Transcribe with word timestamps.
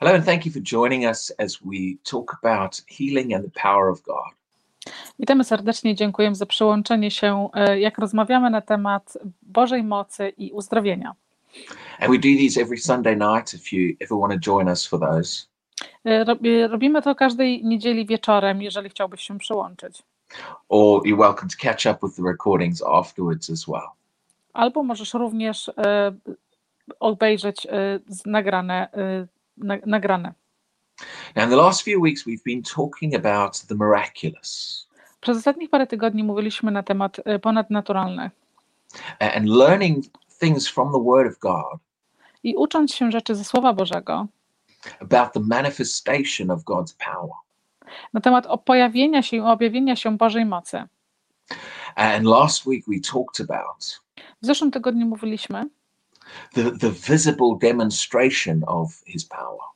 Hello, 0.00 0.14
and 0.14 0.24
thank 0.24 0.46
you 0.46 0.52
for 0.52 0.60
joining 0.62 1.04
us 1.06 1.32
as 1.38 1.58
we 1.64 1.98
talk 2.10 2.38
about 2.42 2.80
healing 2.88 3.34
and 3.34 3.44
the 3.44 3.60
power 3.62 3.88
of 3.90 4.02
God. 4.02 4.34
Witamy 5.18 5.44
serdecznie, 5.44 5.94
dziękuję 5.94 6.34
za 6.34 6.46
przyłączenie 6.46 7.10
się, 7.10 7.48
e, 7.54 7.80
jak 7.80 7.98
rozmawiamy 7.98 8.50
na 8.50 8.60
temat 8.60 9.18
Bożej 9.42 9.82
mocy 9.82 10.28
i 10.28 10.52
uzdrowienia. 10.52 11.14
And 11.98 12.10
we 12.10 12.16
do 12.16 12.22
these 12.38 12.60
every 12.60 12.78
Sunday 12.78 13.16
night 13.16 13.54
if 13.54 13.76
you 13.76 13.96
ever 14.00 14.18
want 14.18 14.32
to 14.32 14.50
join 14.50 14.68
us 14.68 14.86
for 14.86 15.00
those. 15.00 15.46
E, 16.04 16.24
robi- 16.24 16.68
Robimy 16.70 17.02
to 17.02 17.14
każdej 17.14 17.64
niedzieli 17.64 18.06
wieczorem, 18.06 18.62
jeżeli 18.62 18.90
chciałbyś 18.90 19.20
się 19.22 19.38
przyłączyć. 19.38 20.02
Or 20.68 21.02
you're 21.02 21.18
welcome 21.18 21.48
to 21.48 21.56
catch 21.68 21.86
up 21.86 21.98
with 22.02 22.16
the 22.16 22.22
recordings 22.22 22.82
afterwards 22.82 23.50
as 23.50 23.66
well. 23.68 23.88
Albo 24.52 24.82
możesz 24.82 25.14
również 25.14 25.68
e, 25.68 26.12
obejrzeć 27.00 27.66
e, 27.66 28.00
nagrane, 28.26 28.88
e, 28.92 29.26
na, 29.26 29.39
nagrane. 29.86 30.34
Now, 31.36 31.44
in 31.44 31.50
the 31.50 31.56
last 31.56 31.82
few 31.82 32.00
weeks, 32.00 32.26
we've 32.26 32.44
been 32.44 32.62
talking 32.62 33.14
about 33.14 33.60
the 33.66 33.74
miraculous 33.74 34.86
Przez 35.20 35.36
ostatnich 35.38 35.70
parę 35.70 35.86
tygodni 35.86 36.24
mówiliśmy 36.24 36.70
na 36.70 36.82
temat 36.82 37.20
e, 37.24 37.38
ponadnaturalnych 37.38 38.32
and 39.20 39.46
learning 39.46 40.04
things 40.40 40.68
from 40.68 40.92
the 40.92 41.04
Word 41.04 41.32
of 41.32 41.38
God 41.38 41.80
i 42.42 42.56
ucząc 42.56 42.94
się 42.94 43.10
rzeczy 43.10 43.34
ze 43.34 43.44
Słowa 43.44 43.72
Bożego 43.72 44.26
about 45.00 45.32
the 45.32 45.40
manifestation 45.40 46.50
of 46.50 46.62
God's 46.62 46.96
power. 47.04 47.32
na 48.12 48.20
temat 48.20 48.46
pojawienia 48.64 49.22
się, 49.22 49.44
objawienia 49.44 49.96
się 49.96 50.16
Bożej 50.16 50.46
mocy. 50.46 50.84
And 51.96 52.24
last 52.24 52.66
week, 52.66 52.84
we 52.88 53.00
talked 53.12 53.50
about 53.50 54.00
W 54.42 54.46
zeszłym 54.46 54.70
tygodniu 54.70 55.06
mówiliśmy 55.06 55.68
the, 56.54 56.70
the 56.70 56.90
visible 56.90 57.58
demonstration 57.60 58.64
of 58.66 59.02
His 59.06 59.24
power. 59.24 59.70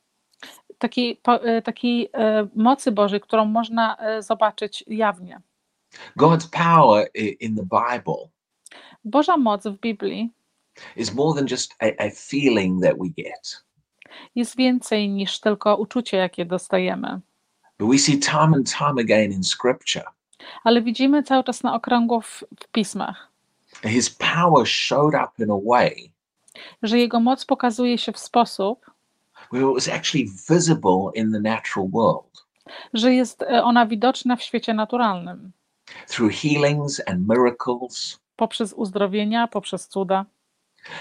takiej, 0.78 1.20
takiej 1.64 2.10
mocy 2.54 2.92
Bożej, 2.92 3.20
którą 3.20 3.44
można 3.44 3.96
e, 3.96 4.22
zobaczyć 4.22 4.84
jawnie. 4.86 5.40
God's 6.16 6.48
power 6.50 7.08
in 7.40 7.56
the 7.56 7.62
Bible 7.62 8.28
Boża 9.04 9.36
moc 9.36 9.66
w 9.66 9.80
Biblii 9.80 10.30
is 10.96 11.14
more 11.14 11.34
than 11.40 11.46
just 11.50 11.74
a, 11.80 11.86
a 11.98 12.10
feeling 12.10 12.82
that 12.82 12.98
we 12.98 13.08
get. 13.08 13.64
jest 14.34 14.56
więcej 14.56 15.08
niż 15.08 15.40
tylko 15.40 15.76
uczucie, 15.76 16.16
jakie 16.16 16.44
dostajemy. 16.44 17.20
But 17.78 17.90
we 17.90 17.98
see 17.98 18.18
time 18.18 18.54
and 18.54 18.72
time 18.78 19.00
again 19.00 19.32
in 19.32 19.44
Scripture, 19.44 20.04
Ale 20.64 20.82
widzimy 20.82 21.22
cały 21.22 21.44
czas 21.44 21.62
na 21.62 21.74
okrągło 21.74 22.20
w, 22.20 22.44
w 22.60 22.68
pismach, 22.68 23.28
His 23.82 24.10
power 24.10 24.66
showed 24.66 25.14
up 25.14 25.44
in 25.44 25.50
a 25.50 25.58
way 25.66 26.13
że 26.82 26.98
Jego 26.98 27.20
moc 27.20 27.44
pokazuje 27.44 27.98
się 27.98 28.12
w 28.12 28.18
sposób, 28.18 28.90
where 29.52 29.68
it 29.68 29.74
was 29.74 29.88
actually 29.88 30.26
visible 30.48 31.10
in 31.14 31.32
the 31.32 31.40
natural 31.40 31.88
world 31.88 32.34
że 32.94 33.14
jest 33.14 33.42
e, 33.42 33.62
ona 33.62 33.86
widoczna 33.86 34.36
w 34.36 34.42
świecie 34.42 34.74
naturalnym, 34.74 35.52
through 36.08 36.32
healings 36.32 37.02
and 37.06 37.28
miracles. 37.28 38.18
poprzez 38.36 38.72
uzdrowienia, 38.72 39.48
poprzez 39.48 39.88
cuda. 39.88 40.24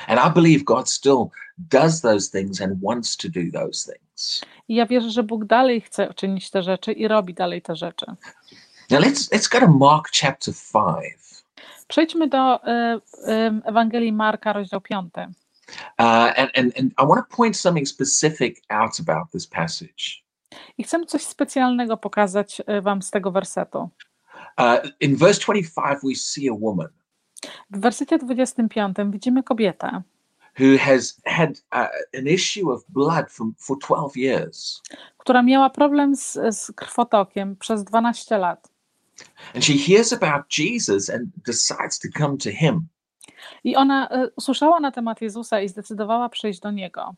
And 0.07 0.19
I 0.19 0.33
believe 0.33 0.63
God 0.63 0.89
still 0.89 1.29
does 1.57 2.01
those 2.01 2.31
things 2.31 2.61
and 2.61 2.73
wants 2.83 3.17
to 3.17 3.29
do 3.29 3.41
those 3.53 3.93
things. 3.93 4.41
I 4.67 4.75
ja 4.75 4.85
wierzę, 4.85 5.09
że 5.09 5.23
Bóg 5.23 5.45
dalej 5.45 5.81
chce 5.81 6.13
czynić 6.13 6.49
te 6.49 6.63
rzeczy 6.63 6.91
i 6.91 7.07
robi 7.07 7.33
dalej 7.33 7.61
te 7.61 7.75
rzeczy. 7.75 8.05
Now 8.89 9.01
let's 9.01 9.33
let's 9.33 9.51
go 9.51 9.59
to 9.59 9.67
Mark 9.67 10.09
chapter 10.21 10.53
five. 10.53 11.43
Przejdźmy 11.87 12.27
do 12.27 12.63
e, 12.63 12.99
e, 13.27 13.61
Ewangelii 13.65 14.11
Marka, 14.13 14.53
rozdział 14.53 14.81
5. 14.81 15.13
Uh, 15.99 16.33
and, 16.35 16.51
and, 16.55 16.73
and 16.77 16.91
I 16.97 17.03
want 17.03 17.29
to 17.29 17.35
point 17.35 17.57
something 17.57 17.87
specific 17.87 18.61
out 18.69 18.99
about 18.99 19.31
this 19.31 19.47
passage. 19.47 20.23
I 20.77 20.83
chcę 20.83 21.05
coś 21.05 21.23
specjalnego 21.23 21.97
pokazać 21.97 22.61
e, 22.67 22.81
Wam 22.81 23.01
z 23.01 23.11
tego 23.11 23.31
wersetu. 23.31 23.89
Uh, 24.57 24.89
in 24.99 25.15
verse 25.15 25.39
25, 25.41 25.99
we 26.03 26.15
see 26.15 26.49
a 26.49 26.53
woman 26.53 26.87
W 27.71 27.79
wersecie 27.79 28.17
25 28.17 28.97
widzimy 29.11 29.43
kobietę, 29.43 30.01
who 30.59 30.77
has 30.77 31.21
had 31.25 31.49
uh, 31.71 31.87
an 32.13 32.27
issue 32.27 32.71
of 32.71 32.83
blood 32.89 33.31
from, 33.31 33.53
for 33.57 33.77
12 33.79 34.17
years. 34.17 34.81
która 35.17 35.43
miała 35.43 35.69
problem 35.69 36.15
z, 36.15 36.37
z 36.51 36.71
krwotokiem 36.71 37.55
przez 37.55 37.83
12 37.83 38.37
lat. 38.37 38.69
And 39.55 39.65
she 39.65 39.73
hears 39.73 40.13
about 40.13 40.57
Jesus 40.59 41.09
and 41.09 41.29
decides 41.45 41.99
to 41.99 42.07
come 42.17 42.37
to 42.37 42.49
him. 42.49 42.87
I 43.63 43.75
ona 43.75 44.09
e, 44.09 44.29
usłyszała 44.35 44.79
na 44.79 44.91
temat 44.91 45.21
Jezusa 45.21 45.61
i 45.61 45.69
zdecydowała 45.69 46.29
przyjść 46.29 46.59
do 46.59 46.71
Niego. 46.71 47.15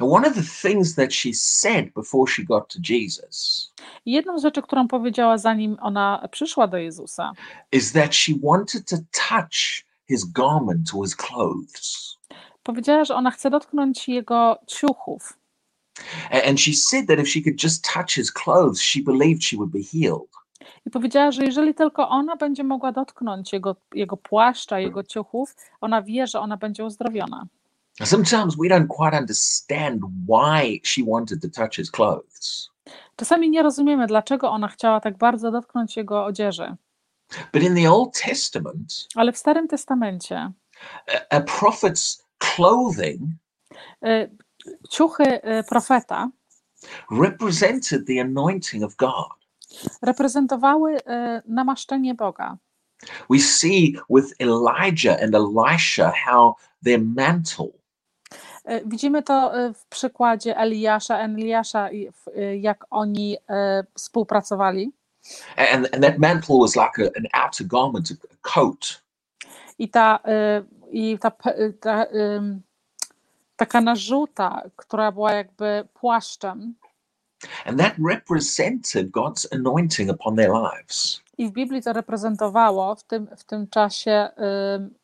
One 0.00 0.28
of 0.28 0.34
the 0.34 0.68
things 0.68 0.94
that 0.94 1.14
she 1.14 1.30
said 1.34 1.92
before 1.94 2.32
she 2.32 2.44
got 2.44 2.68
to 2.68 2.78
Jesus 2.88 3.72
jedną 4.06 4.38
z 4.38 4.42
rzeczy, 4.42 4.62
którą 4.62 4.88
powiedziała 4.88 5.38
zanim 5.38 5.76
ona 5.80 6.28
przyszła 6.30 6.66
do 6.66 6.76
Jezusa, 6.76 7.32
is 7.72 7.92
that 7.92 8.14
she 8.14 8.32
wanted 8.42 8.88
to 8.88 8.96
touch 9.28 9.84
his 10.08 10.24
garment 10.24 10.90
or 10.94 11.04
his 11.04 11.16
clothes. 11.16 12.16
powiedziała, 12.62 13.04
że 13.04 13.14
ona 13.14 13.30
chce 13.30 13.50
dotknąć 13.50 14.08
Jego 14.08 14.58
ciuchów. 14.66 15.38
And 16.48 16.60
she 16.60 16.72
said 16.74 17.06
that 17.08 17.18
if 17.18 17.26
she 17.26 17.40
could 17.42 17.62
just 17.62 17.84
touch 17.94 18.10
his 18.10 18.32
clothes, 18.32 18.80
she 18.80 19.02
believed 19.02 19.44
she 19.44 19.56
would 19.56 19.72
be 19.72 19.82
healed. 19.82 20.30
I 20.86 20.90
powiedziała, 20.90 21.30
że 21.30 21.44
jeżeli 21.44 21.74
tylko 21.74 22.08
ona 22.08 22.36
będzie 22.36 22.64
mogła 22.64 22.92
dotknąć 22.92 23.52
Jego, 23.52 23.76
jego 23.94 24.16
płaszcza, 24.16 24.78
Jego 24.78 25.02
ciuchów, 25.02 25.56
ona 25.80 26.02
wie, 26.02 26.26
że 26.26 26.40
ona 26.40 26.56
będzie 26.56 26.84
uzdrowiona. 26.84 27.46
Sometimes 28.04 28.56
we 28.56 28.68
don't 28.68 28.86
quite 28.86 29.18
understand 29.20 30.02
why 30.28 30.80
she 30.84 31.02
wanted 31.08 31.42
to 31.42 31.48
touch 31.48 31.74
his 31.74 31.90
clothes. 31.90 32.70
Czasami 33.16 33.50
nie 33.50 33.62
rozumiemy, 33.62 34.06
dlaczego 34.06 34.50
ona 34.50 34.68
chciała 34.68 35.00
tak 35.00 35.18
bardzo 35.18 35.50
dotknąć 35.50 35.96
Jego 35.96 36.24
odzieży. 36.24 36.76
But 37.52 37.62
in 37.62 37.74
the 37.74 37.90
Old 37.92 38.22
Testament, 38.24 39.08
Ale 39.14 39.32
w 39.32 39.38
Starym 39.38 39.68
Testamencie 39.68 40.52
a, 41.30 41.36
a 41.36 41.40
prophet's 41.40 42.22
clothing 42.38 43.22
y, 44.04 44.30
ciuchy 44.90 45.24
y, 45.24 45.64
profeta 45.68 46.30
represented 47.10 48.06
the 48.06 48.20
anointing 48.20 48.84
of 48.84 48.96
God. 48.96 49.45
Reprezentowały 50.02 50.96
y, 50.96 51.02
namaszczenie 51.46 52.14
Boga. 52.14 52.56
We 53.30 53.38
see 53.38 53.96
with 54.10 54.34
Elijah 54.40 55.22
and 55.22 55.34
Elisha 55.34 56.12
how 56.24 56.54
their 56.84 57.00
mantle 57.04 57.68
Y, 58.70 58.82
Widzimy 58.86 59.22
to 59.22 59.58
y, 59.58 59.74
w 59.74 59.86
przykładzie 59.86 60.56
Eliasza, 60.56 61.18
Eliasza, 61.18 61.88
jak 62.60 62.84
oni 62.90 63.36
współpracowali. 63.94 64.92
and, 65.56 65.94
and 65.94 66.04
that 66.04 66.18
mantle 66.18 66.58
was 66.60 66.76
like 66.76 66.98
a, 66.98 67.10
an 67.16 67.26
outer 67.44 67.66
garment, 67.66 68.10
a, 68.10 68.14
coat. 68.54 69.02
I 69.78 69.88
ta, 69.88 70.18
i 70.90 71.18
ta, 71.18 71.30
ta 71.80 72.06
taka 73.56 73.80
narzuta, 73.80 74.62
która 74.76 75.12
była 75.12 75.32
jakby 75.32 75.88
płaszczem, 75.94 76.74
And 77.64 77.78
that 77.78 77.94
represented 77.98 79.10
God's 79.10 79.46
anointing 79.52 80.10
upon 80.10 80.36
their 80.36 80.52
lives. 80.52 81.22
i 81.38 81.48
w 81.48 81.52
Biblii 81.52 81.82
to 81.82 81.92
reprezentowało 81.92 82.94
w 82.94 83.04
tym, 83.04 83.28
w 83.36 83.44
tym 83.44 83.68
czasie 83.68 84.28
ym, 84.74 84.94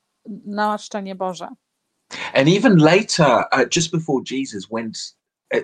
namaszczenie 0.47 1.15
Boże. 1.15 1.49
And 2.35 2.49
even 2.49 2.77
later, 2.77 3.45
uh, 3.53 3.77
just 3.77 3.91
before 3.93 4.23
Jesus 4.31 4.67
went, 4.71 5.17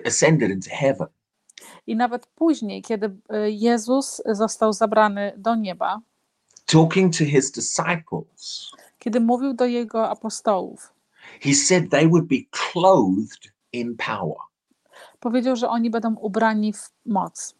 ascended 0.05 0.51
into 0.51 0.69
heaven, 0.69 1.07
I 1.87 1.95
nawet 1.95 2.27
później, 2.27 2.81
kiedy 2.81 3.07
y, 3.07 3.51
Jezus 3.51 4.21
został 4.25 4.73
zabrany 4.73 5.33
do 5.37 5.55
nieba, 5.55 6.01
talking 6.65 7.17
to 7.17 7.25
his 7.25 7.51
disciples, 7.51 8.71
kiedy 8.99 9.19
mówił 9.19 9.53
do 9.53 9.65
jego 9.65 10.09
apostołów, 10.09 10.93
he 11.41 11.53
said 11.53 11.89
they 11.89 12.07
would 12.07 12.25
be 12.27 12.35
clothed 12.51 13.53
in 13.73 13.97
power. 13.97 14.37
Powiedział, 15.19 15.55
że 15.55 15.69
oni 15.69 15.89
będą 15.89 16.15
ubrani 16.15 16.73
w 16.73 16.91
moc. 17.05 17.55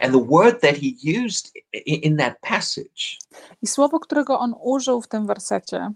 And 0.00 0.12
the 0.12 0.24
word 0.24 0.60
that 0.60 0.76
he 0.76 1.20
used 1.26 1.52
in, 1.86 2.16
that 2.16 2.34
passage 2.40 3.18
I 3.62 3.66
słowo, 3.66 4.00
którego 4.00 4.38
on 4.38 4.54
użył 4.62 5.02
w 5.02 5.08
tym 5.08 5.26
wersecie, 5.26 5.90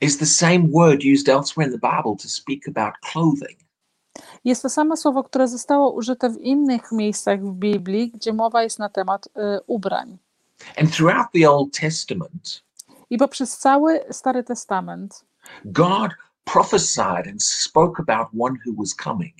is 0.00 0.18
the 0.18 0.26
same 0.26 0.60
word 0.72 1.00
used 1.14 1.28
elsewhere 1.28 1.72
in 1.72 1.80
the 1.80 1.88
Bible 1.96 2.16
to 2.22 2.28
speak 2.28 2.68
about 2.68 2.94
clothing. 3.12 3.58
jest 4.44 4.62
to 4.62 4.70
samo 4.70 4.96
słowo, 4.96 5.24
które 5.24 5.48
zostało 5.48 5.92
użyte 5.92 6.30
w 6.30 6.40
innych 6.40 6.92
miejscach 6.92 7.40
w 7.44 7.52
Biblii, 7.52 8.10
gdzie 8.10 8.32
mowa 8.32 8.62
jest 8.62 8.78
na 8.78 8.88
temat 8.88 9.26
y, 9.26 9.30
ubrań. 9.66 10.18
And 10.78 10.96
throughout 10.96 11.26
the 11.34 11.50
Old 11.50 11.78
Testament, 11.80 12.62
I 13.10 13.18
poprzez 13.18 13.58
cały 13.58 14.00
Stary 14.10 14.44
Testament 14.44 15.24
God 15.64 16.10
prophesied 16.44 17.26
and 17.28 17.42
spoke 17.42 18.00
about 18.00 18.28
one 18.38 18.54
who 18.66 18.72
was 18.78 18.94
coming. 18.94 19.34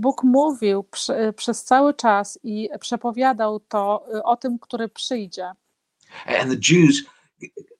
Bóg 0.00 0.22
mówił 0.24 0.82
przy, 0.82 1.32
przez 1.36 1.64
cały 1.64 1.94
czas 1.94 2.38
i 2.42 2.68
przepowiadał 2.80 3.60
to 3.60 4.06
y, 4.14 4.22
o 4.22 4.36
tym, 4.36 4.58
który 4.58 4.88
przyjdzie. 4.88 5.52
And 6.26 6.50
the 6.50 6.74
Jews 6.74 7.02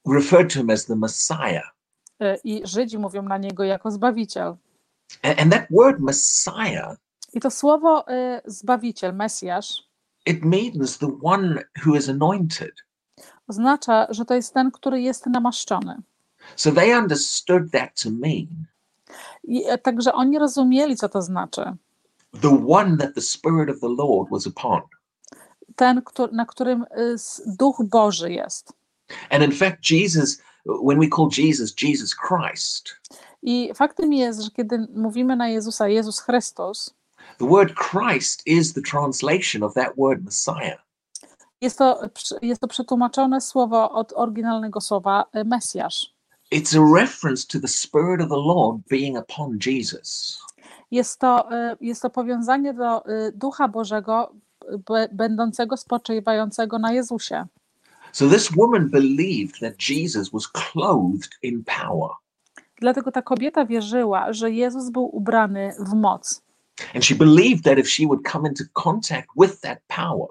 referred 0.07 0.53
to 0.53 0.59
him 0.59 0.71
as 0.71 0.87
the 0.87 0.97
Messiah. 0.97 1.75
Y, 2.23 2.39
I 2.45 2.63
Żydzi 2.65 2.99
mówią 2.99 3.23
na 3.23 3.39
niego 3.39 3.65
jako 3.65 3.91
Zbawiciel. 3.91 4.57
And, 5.23 5.41
and 5.41 5.53
that 5.53 5.67
word 5.71 6.01
Messiah 6.01 6.97
I 7.33 7.41
to 7.41 7.51
słowo 7.51 8.05
y, 8.09 8.41
Zbawiciel, 8.47 9.15
Mesjasz, 9.15 9.83
it 10.27 10.45
means 10.45 10.99
the 10.99 11.19
one 11.23 11.65
who 11.87 11.97
is 11.97 12.09
anointed. 12.09 12.73
oznacza, 13.49 14.07
że 14.11 14.25
to 14.25 14.35
jest 14.35 14.55
ten, 14.55 14.71
który 14.71 15.03
jest 15.03 15.27
namaszczony. 15.27 16.03
So 16.57 16.73
they 16.73 16.99
understood 16.99 17.63
that 17.73 18.03
to 18.03 18.11
mean 18.11 18.67
I, 19.45 19.65
e, 19.67 19.79
także 19.79 20.13
oni 20.13 20.39
rozumieli, 20.39 20.97
co 20.97 21.09
to 21.09 21.23
znaczy. 21.23 21.63
the 22.43 22.65
one 22.69 22.97
that 22.97 23.15
the 23.15 23.21
Spirit 23.21 23.71
of 23.71 23.81
the 23.81 23.89
Lord 23.89 24.31
was 24.31 24.47
upon. 24.47 24.81
Ten, 25.77 26.03
któ- 26.03 26.29
na 26.33 26.47
którym 26.47 26.83
y, 26.83 27.17
Duch 27.47 27.77
Boży 27.85 28.33
jest. 28.33 28.73
And 29.31 29.43
in 29.45 29.53
fact, 29.53 29.91
Jesus, 29.91 30.39
when 30.85 30.99
we 31.01 31.07
call 31.17 31.29
Jesus 31.39 31.75
Jesus 31.83 32.15
Christ, 32.29 32.89
I 33.43 33.71
faktem 33.75 34.13
jest, 34.13 34.41
że 34.41 34.51
kiedy 34.51 34.87
mówimy 34.95 35.37
na 35.37 35.49
Jezusa 35.49 35.89
Jezus 35.89 36.21
Chrystus, 36.21 36.95
the 37.39 37.47
word 37.49 37.73
Christ 37.75 38.47
is 38.47 38.73
the 38.75 38.81
translation 38.83 39.63
of 39.63 39.75
that 39.75 39.93
word 39.99 40.25
Messiah. 40.25 40.79
jest 41.61 41.79
to, 41.79 42.01
jest 42.43 42.61
to 42.61 42.69
przetłumaczone 42.69 43.41
słowo 43.41 43.91
od 43.91 44.13
oryginalnego 44.17 44.81
słowa 44.81 45.25
y, 45.37 45.45
Mesjasz. 45.45 46.14
It's 46.51 46.75
a 46.75 46.81
reference 46.81 47.47
to 47.47 47.61
the 47.61 47.69
Spirit 47.69 48.21
of 48.21 48.29
the 48.29 48.37
Lord 48.37 48.83
being 48.89 49.17
upon 49.17 49.59
Jesus. 49.59 50.39
Jest 50.91 51.19
to, 51.19 51.53
y, 51.53 51.77
jest 51.81 52.03
to 52.03 52.11
powiązanie 52.11 52.75
do 52.75 53.09
y, 53.09 53.33
Ducha 53.33 53.69
Bożego 53.69 54.33
będącego 55.13 55.77
spoczywającego 55.77 56.79
na 56.79 56.93
Jezusie. 56.93 57.47
So 58.13 58.29
this 58.29 58.51
woman 58.57 58.91
believed 58.91 59.61
that 59.61 59.75
Jesus 59.89 60.31
was 60.31 60.49
clothed 60.49 61.31
in 61.43 61.65
power. 61.65 62.11
Dlatego 62.81 63.13
ta 63.13 63.23
kobieta 63.23 63.67
wierzyła, 63.67 64.33
że 64.33 64.51
Jezus 64.51 64.91
był 64.91 65.17
ubrany 65.17 65.75
w 65.79 65.95
moc. 65.95 66.43
And 66.95 67.05
she 67.05 67.15
believed 67.15 67.65
that 67.65 67.79
if 67.79 67.89
she 67.89 68.07
would 68.07 68.23
come 68.33 68.49
into 68.49 68.65
contact 68.73 69.29
with 69.37 69.61
that 69.61 69.79
power, 69.89 70.29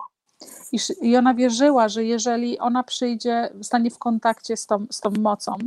I 1.02 1.18
ona 1.18 1.34
wierzyła, 1.34 1.90
że 1.90 2.04
jeżeli 2.04 2.60
ona 2.60 2.84
przyjdzie, 2.84 3.50
stanie 3.62 3.92
w 3.92 3.98
kontakcie 3.98 4.58
z 4.58 4.66
tą, 4.66 4.86
z 4.92 5.00
tą 5.00 5.12
mocą, 5.20 5.58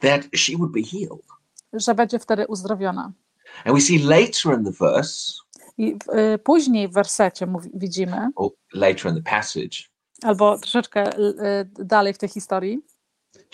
that 0.00 0.22
she 0.34 0.56
would 0.56 0.72
be 0.72 0.82
healed. 0.82 1.22
że 1.72 1.94
będzie 1.94 2.18
wtedy 2.18 2.46
uzdrowiona. 2.46 3.12
And 3.64 3.74
we 3.74 3.80
see 3.80 3.98
later 3.98 4.58
in 4.58 4.64
the 4.64 4.72
verse, 4.80 5.32
I 5.78 5.94
w- 5.94 6.14
y, 6.34 6.38
później 6.38 6.88
w 6.88 6.92
wersecie 6.92 7.46
mówi, 7.46 7.70
widzimy, 7.74 8.30
or 8.36 8.50
later 8.74 9.06
in 9.06 9.14
the 9.22 9.30
passage, 9.30 9.76
albo 10.22 10.58
troszeczkę 10.58 11.18
y, 11.18 11.84
dalej 11.84 12.14
w 12.14 12.18
tej 12.18 12.28
historii, 12.28 12.82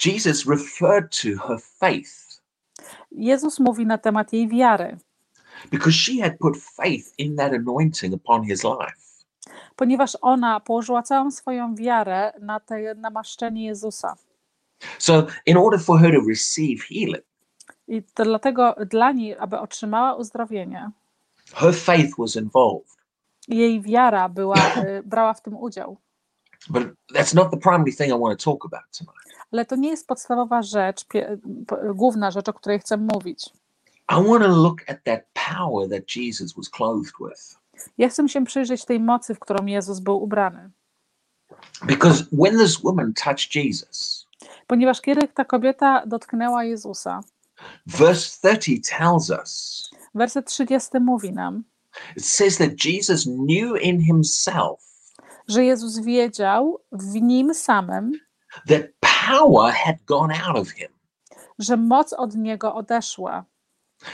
Jesus 0.05 0.47
referred 0.47 1.17
to 1.23 1.47
her 1.49 1.61
faith 1.61 2.43
Jezus 3.13 3.59
mówi 3.61 3.87
na 3.87 3.99
temat 3.99 4.33
jej 4.33 4.49
wiary, 4.49 4.97
because 5.71 5.93
she 5.99 6.23
had 6.23 6.39
put 6.39 6.57
faith 6.57 7.15
in 7.19 7.37
that 7.37 7.53
anointing 7.53 8.15
upon 8.15 8.45
his 8.45 8.65
life. 8.65 8.97
ponieważ 9.77 10.17
ona 10.21 10.61
położyła 10.61 11.03
całą 11.03 11.31
swoją 11.31 11.75
wiarę 11.75 12.33
na 12.41 12.61
te 12.61 12.95
namaszczenie 12.95 13.65
Jezusa. 13.67 14.15
So, 14.99 15.27
in 15.47 15.57
order 15.57 15.81
for 15.81 15.99
her 16.01 16.13
to 16.13 16.21
receive 16.29 16.83
healing, 16.89 17.25
I 17.89 18.03
to 18.15 18.25
dlatego 18.25 18.75
dla 18.91 19.13
niej, 19.13 19.37
aby 19.39 19.59
otrzymała 19.59 20.15
uzdrowienie, 20.15 20.91
her 21.55 21.75
faith 21.75 22.17
was 22.19 22.37
involved. 22.37 22.97
jej 23.49 23.81
wiara 23.81 24.29
była, 24.29 24.57
y, 24.77 25.03
brała 25.05 25.35
w 25.35 25.43
tym 25.43 25.57
udział. 25.57 25.97
But 26.71 26.83
that's 27.15 27.35
not 27.35 27.51
the 27.51 27.57
primary 27.57 27.93
thing 27.93 28.09
I 28.11 28.19
want 28.21 28.41
to 28.41 28.51
talk 28.51 28.65
about 28.65 28.83
tonight. 28.99 29.47
Ale 29.53 29.65
to 29.65 29.77
nie 29.77 29.89
jest 29.91 30.07
podstawowa 30.07 30.63
rzecz, 30.63 31.05
pie- 31.05 31.39
p- 31.67 31.77
główna 31.95 32.31
rzecz, 32.31 32.49
o 32.49 32.53
której 32.53 32.79
chcę 32.79 32.97
mówić. 32.97 33.51
I 34.11 34.15
want 34.15 34.43
to 34.45 34.49
look 34.49 34.83
at 34.91 35.05
that 35.05 35.21
power 35.59 35.89
that 35.91 36.17
Jesus 36.17 36.53
was 36.57 36.69
clothed 36.71 37.13
with. 37.21 37.59
Ja 37.99 38.09
chcę 38.09 38.29
się 38.29 38.45
przyjrzeć 38.45 38.85
tej 38.85 39.01
mocy, 39.01 39.35
w 39.35 39.39
którą 39.39 39.67
Jezus 39.67 40.01
był 40.01 40.23
ubrany. 40.23 40.71
Because 41.87 42.25
when 42.33 42.59
this 42.59 42.79
woman 42.83 43.13
touched 43.15 43.55
Jesus, 43.55 44.22
Ponieważ 44.67 45.01
kiedy 45.01 45.29
ta 45.29 45.45
kobieta 45.45 46.03
dotknęła 46.07 46.65
Jezusa, 46.65 47.21
verse 47.87 48.39
30 48.59 48.81
tells 48.99 49.31
us 49.31 49.91
werset 50.15 50.47
30 50.47 51.01
mówi 51.01 51.33
nam, 51.33 51.65
it 52.17 52.25
says 52.25 52.59
that 52.59 52.85
Jesus 52.85 53.25
knew 53.25 53.83
in 53.83 54.01
himself 54.01 54.93
że 55.49 55.65
Jezus 55.65 55.99
wiedział 55.99 56.81
w 56.93 57.15
nim 57.15 57.55
samym, 57.55 58.13
that 58.69 58.83
power 59.01 59.73
had 59.73 59.97
gone 60.07 60.35
out 60.47 60.57
of 60.57 60.71
him. 60.71 60.89
że 61.59 61.77
moc 61.77 62.13
od 62.13 62.35
niego 62.35 62.75
odeszła. 62.75 63.45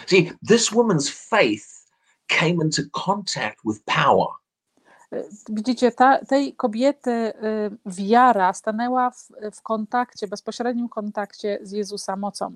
See, 0.06 0.32
this 0.48 0.70
woman's 0.70 1.10
faith 1.10 1.86
came 2.26 2.62
into 2.64 2.82
contact 2.92 3.58
with 3.64 3.84
power. 3.84 4.28
Y, 5.12 5.28
Widzicie, 5.48 5.92
ta, 5.92 6.24
tej 6.24 6.54
kobiety 6.54 7.10
y, 7.10 7.32
wiara 7.86 8.52
stanęła 8.52 9.10
w, 9.10 9.28
w 9.56 9.62
kontakcie, 9.62 10.28
bezpośrednim 10.28 10.88
kontakcie 10.88 11.58
z 11.62 11.72
Jezusa 11.72 12.16
mocą. 12.16 12.52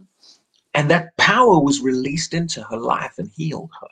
And 0.72 0.88
that 0.88 1.02
power 1.16 1.64
was 1.64 1.84
released 1.84 2.32
into 2.32 2.62
her 2.64 2.78
life 2.81 3.14
and 3.19 3.31
healed 3.38 3.70
her. 3.81 3.90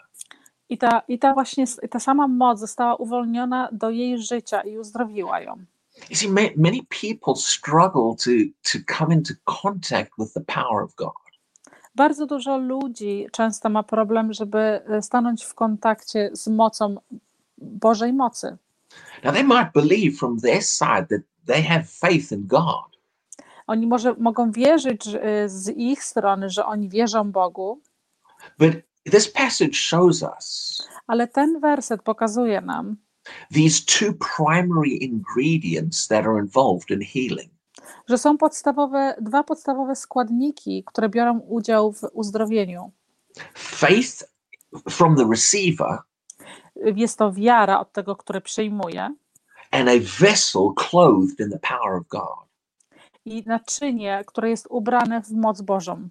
I 0.69 0.79
ta, 0.79 1.03
i 1.09 1.19
ta 1.19 1.35
właśnie 1.35 1.65
ta 1.91 2.01
sama 2.01 2.29
moc 2.29 2.59
została 2.59 2.95
uwolniona 2.97 3.69
do 3.73 3.91
jej 3.91 4.23
życia 4.23 4.61
i 4.61 4.79
uzdrowiła 4.79 5.41
ją. 5.41 5.57
You 6.11 6.17
see, 6.17 6.29
ma- 6.29 6.55
many 6.57 6.83
people 6.89 7.35
struggle 7.37 8.15
to, 8.25 8.31
to 8.63 8.79
come 8.99 9.15
into 9.15 9.35
contact 9.63 10.11
with 10.19 10.33
the 10.33 10.41
power 10.41 10.85
of 10.85 10.95
God. 10.95 11.13
Bardzo 11.95 12.27
dużo 12.27 12.59
ludzi 12.59 13.27
często 13.33 13.69
ma 13.69 13.83
problem, 13.83 14.33
żeby 14.33 14.81
y, 14.99 15.03
stanąć 15.03 15.45
w 15.45 15.55
kontakcie 15.55 16.31
z 16.33 16.49
mocą 16.49 16.97
Bożej 17.61 18.13
mocy. 18.13 18.57
Now, 19.25 19.33
they 19.33 19.45
might 19.45 19.73
believe 19.75 20.19
from 20.19 20.41
their 20.41 20.63
side 20.63 21.07
that 21.11 21.23
they 21.47 21.63
have 21.63 21.85
faith 21.85 22.33
in 22.33 22.47
God, 22.47 22.91
Oni 23.67 23.87
może 23.87 24.15
mogą 24.19 24.53
wierzyć 24.53 25.07
y, 25.07 25.49
z 25.49 25.69
ich 25.69 26.05
strony, 26.05 26.51
że 26.51 26.67
oni 26.67 26.89
wierzą 26.89 27.33
Bogu, 27.33 27.81
but 28.59 28.71
this 29.13 29.33
passage 29.33 29.75
shows 29.75 30.23
us 30.23 30.77
ale 31.07 31.29
ten 31.29 31.61
werset 31.61 32.03
pokazuje 32.03 32.61
nam, 32.61 32.97
these 33.53 33.85
two 33.85 34.13
primary 34.39 34.91
ingredients 34.91 36.09
that 36.09 36.27
are 36.27 36.41
involved 36.41 36.91
in 36.91 37.01
healing. 37.05 37.51
że 38.09 38.19
są 38.19 38.39
podstawowe, 38.39 39.17
dwa 39.21 39.43
podstawowe 39.43 39.97
składniki, 39.97 40.85
które 40.87 41.09
biorą 41.09 41.39
udział 41.39 41.93
w 41.93 42.03
uzdrowieniu. 42.13 42.93
Faith 43.55 44.25
from 44.91 45.17
the 45.17 45.29
receiver 45.31 45.99
Jest 46.97 47.19
to 47.19 47.33
wiara 47.33 47.81
od 47.81 47.93
tego, 47.93 48.17
który 48.17 48.41
przyjmuje, 48.41 49.15
and 49.71 49.89
a 49.89 49.93
vessel 50.21 50.63
clothed 50.77 51.41
in 51.41 51.51
the 51.51 51.59
power 51.59 51.95
of 52.01 52.09
God. 52.09 52.49
i 53.25 53.43
naczynie, 53.47 54.25
które 54.27 54.51
jest 54.51 54.67
ubrane 54.71 55.23
w 55.23 55.31
moc 55.33 55.61
Bożą. 55.61 56.09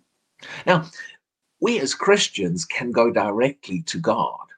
Now, 0.65 0.81
we 1.61 1.81
as 1.83 1.97
Christians 1.97 2.67
can 2.67 2.91
go 2.91 3.11
directly 3.11 3.83
to 3.91 3.97
God. 4.01 4.49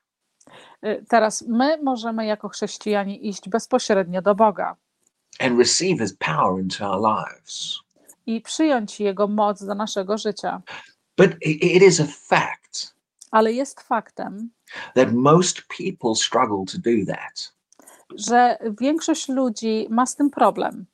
Y, 0.86 1.06
Teraz 1.10 1.41
my 1.48 1.77
możemy 1.84 2.25
jako 2.25 2.50
chrześcijanie 2.50 3.18
iść 3.18 3.50
bezpośrednio 3.50 4.22
do 4.22 4.36
Boga 4.36 4.75
and 5.39 5.60
receive 5.60 6.00
his 6.00 6.13
power 6.18 6.62
into 6.63 6.91
our 6.91 7.01
lives. 7.01 7.80
i 8.25 8.41
przyjąć 8.41 9.00
Jego 9.00 9.27
moc 9.27 9.65
do 9.65 9.75
naszego 9.75 10.18
życia. 10.18 10.62
But 11.18 11.32
it 11.41 11.84
is 11.84 12.00
a 12.00 12.06
fact 12.27 12.94
Ale 13.32 13.53
jest 13.53 13.82
faktem, 13.82 14.50
that 14.96 15.13
most 15.13 15.62
people 15.68 16.16
struggle 16.16 16.66
to 16.66 16.78
do 16.78 17.13
that. 17.13 17.54
że 18.16 18.58
większość 18.82 19.30
ludzi 19.30 19.88
ma 19.90 20.06
z 20.06 20.16
tym 20.16 20.30
problem. 20.30 20.86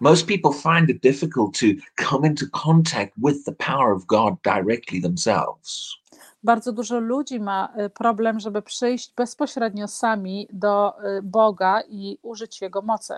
Most 0.00 0.26
people 0.26 0.52
find 0.52 0.90
it 0.90 1.02
difficult 1.02 1.58
to 1.60 1.66
come 2.08 2.28
into 2.28 2.46
contact 2.52 3.12
with 3.16 3.44
the 3.44 3.52
power 3.52 3.92
of 3.92 4.06
God 4.06 4.34
directly 4.44 5.02
themselves. 5.02 5.94
Bardzo 6.42 6.72
dużo 6.72 7.00
ludzi 7.00 7.40
ma 7.40 7.68
y, 7.86 7.90
problem, 7.90 8.40
żeby 8.40 8.62
przyjść 8.62 9.12
bezpośrednio 9.16 9.88
sami 9.88 10.48
do 10.52 10.94
y, 11.18 11.22
Boga 11.22 11.82
i 11.88 12.18
użyć 12.22 12.60
Jego 12.60 12.82
mocy. 12.82 13.14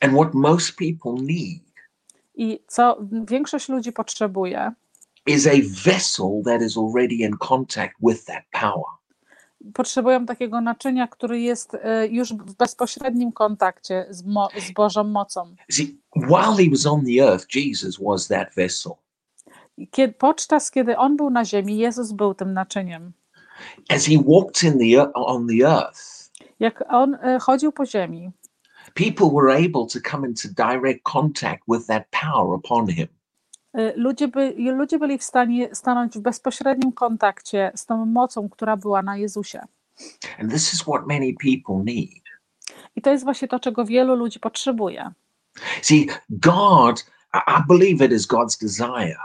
And 0.00 0.12
what 0.12 0.34
most 0.34 0.76
people 0.76 1.12
need 1.22 1.62
I 2.34 2.60
co 2.66 2.98
większość 3.10 3.68
ludzi 3.68 3.92
potrzebuje, 3.92 4.72
is 5.26 5.46
a 5.46 5.60
vessel 5.84 6.42
that 6.44 6.62
is 6.62 6.76
already 6.76 7.14
in 7.14 7.36
contact 7.36 7.94
with 8.02 8.24
that 8.24 8.42
power. 8.50 8.84
Potrzebują 9.74 10.26
takiego 10.26 10.60
naczynia, 10.60 11.08
który 11.08 11.40
jest 11.40 11.74
y, 11.74 11.78
już 12.08 12.32
w 12.32 12.56
bezpośrednim 12.56 13.32
kontakcie 13.32 14.06
z, 14.10 14.24
mo- 14.24 14.48
z 14.68 14.72
Bożą 14.72 15.04
mocą. 15.04 15.54
See, 15.70 15.98
while 16.16 16.56
he 16.64 16.70
was 16.70 16.86
on 16.86 17.04
the 17.04 17.28
earth, 17.28 17.46
Jesus 17.56 17.98
was 18.00 18.28
that 18.28 18.54
vessel. 18.54 18.92
Kiedy, 19.90 20.12
podczas 20.12 20.70
kiedy 20.70 20.96
On 20.96 21.16
był 21.16 21.30
na 21.30 21.44
ziemi, 21.44 21.76
Jezus 21.78 22.12
był 22.12 22.34
tym 22.34 22.52
naczyniem. 22.52 23.12
As 23.88 24.06
he 24.06 24.14
walked 24.26 24.62
in 24.62 24.78
the 24.78 25.12
on 25.12 25.46
the 25.48 25.68
earth, 25.68 26.24
Jak 26.60 26.84
On 26.88 27.14
y, 27.14 27.40
chodził 27.40 27.72
po 27.72 27.86
ziemi, 27.86 28.30
people 28.94 29.30
were 29.34 29.54
able 29.54 29.86
to 29.92 30.10
come 30.10 30.28
into 30.28 30.48
direct 30.48 31.02
contact 31.02 31.62
with 31.68 31.86
that 31.86 32.04
power 32.10 32.58
upon 32.58 32.86
him. 32.86 33.08
Y, 33.78 33.92
ludzie, 33.96 34.28
by, 34.28 34.48
i 34.48 34.70
ludzie 34.70 34.98
byli 34.98 35.18
w 35.18 35.24
stanie 35.24 35.74
stanąć 35.74 36.18
w 36.18 36.20
bezpośrednim 36.20 36.92
kontakcie 36.92 37.72
z 37.74 37.86
tą 37.86 38.06
mocą, 38.06 38.48
która 38.48 38.76
była 38.76 39.02
na 39.02 39.16
Jezusie. 39.16 39.60
And 40.38 40.52
this 40.52 40.74
is 40.74 40.82
what 40.82 41.06
many 41.06 41.34
people 41.42 41.84
need. 41.84 42.24
I 42.96 43.02
to 43.02 43.10
jest 43.10 43.24
właśnie 43.24 43.48
to, 43.48 43.60
czego 43.60 43.84
wielu 43.84 44.14
ludzi 44.14 44.40
potrzebuje. 44.40 45.10
See, 45.82 46.06
God, 46.30 47.06
I 47.34 47.66
believe 47.68 48.04
it 48.04 48.12
is 48.12 48.26
God's 48.26 48.60
desire 48.60 49.18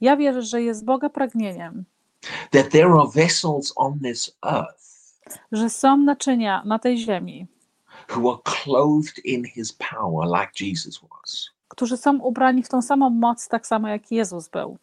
Ja 0.00 0.16
wierzę, 0.16 0.42
że 0.42 0.62
jest 0.62 0.84
Boga 0.84 1.08
pragnieniem, 1.08 1.84
that 2.50 2.70
there 2.70 2.88
are 2.88 3.08
vessels 3.14 3.72
on 3.76 4.00
this 4.00 4.36
earth 4.42 4.80
że 5.52 5.70
są 5.70 5.96
naczynia 5.96 6.62
na 6.64 6.78
tej 6.78 6.98
ziemi, 6.98 7.46
who 8.16 8.32
are 8.32 8.40
clothed 8.44 9.24
in 9.24 9.44
his 9.44 9.72
power 9.72 10.26
like 10.26 10.52
Jesus 10.60 11.00
was. 11.00 11.50
Którzy 11.70 11.96
są 11.96 12.18
ubrani 12.20 12.62
w 12.62 12.68
tą 12.68 12.82
samą 12.82 13.10
moc, 13.10 13.48
tak 13.48 13.66
samo 13.66 13.88
jak 13.88 14.10
Jezus 14.12 14.48
był. 14.48 14.78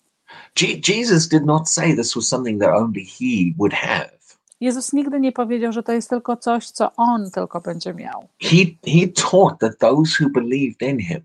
Je- 0.62 0.96
Jesus 0.96 1.27
did 1.27 1.46
not 1.46 1.70
say 1.70 1.96
this 1.96 2.15
was 2.15 2.27
something 2.27 2.62
that 2.62 2.75
only 2.75 3.01
he 3.06 3.53
would 3.58 3.74
have. 3.74 4.10
Jezus 4.62 4.94
nigdy 4.94 5.20
nie 5.20 5.32
powiedział, 5.32 5.72
że 5.72 5.84
to 5.84 5.91
jest 5.91 6.10
tylko 6.10 6.38
coś, 6.38 6.70
co 6.70 6.91
On 6.96 7.32
tylko 7.32 7.62
będzie 7.62 7.94
miał. 7.94 8.27
He, 8.41 8.58
he 8.86 9.08
taught 9.08 9.60
that 9.60 9.77
those 9.79 10.24
who 10.24 10.29
believed 10.29 10.82
in 10.82 11.00
him 11.00 11.22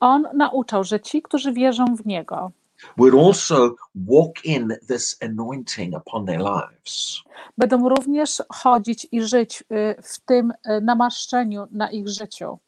On 0.00 0.26
nauczał, 0.34 0.84
że 0.84 1.00
ci, 1.00 1.22
którzy 1.22 1.52
wierzą 1.52 1.84
w 1.96 2.06
Niego, 2.06 2.50
would 2.96 3.14
also 3.14 3.74
walk 3.94 4.44
in 4.44 4.72
this 4.88 5.16
anointing 5.22 5.94
upon 5.96 6.26
their 6.26 6.38
lives. 6.40 7.20
będą 7.58 7.88
również 7.88 8.42
chodzić 8.48 9.06
i 9.12 9.22
żyć 9.22 9.62
y, 9.72 10.02
w 10.02 10.18
tym 10.20 10.50
y, 10.50 10.80
namaszczeniu 10.80 11.66
na 11.70 11.90
ich 11.90 12.08
życiu. 12.08 12.58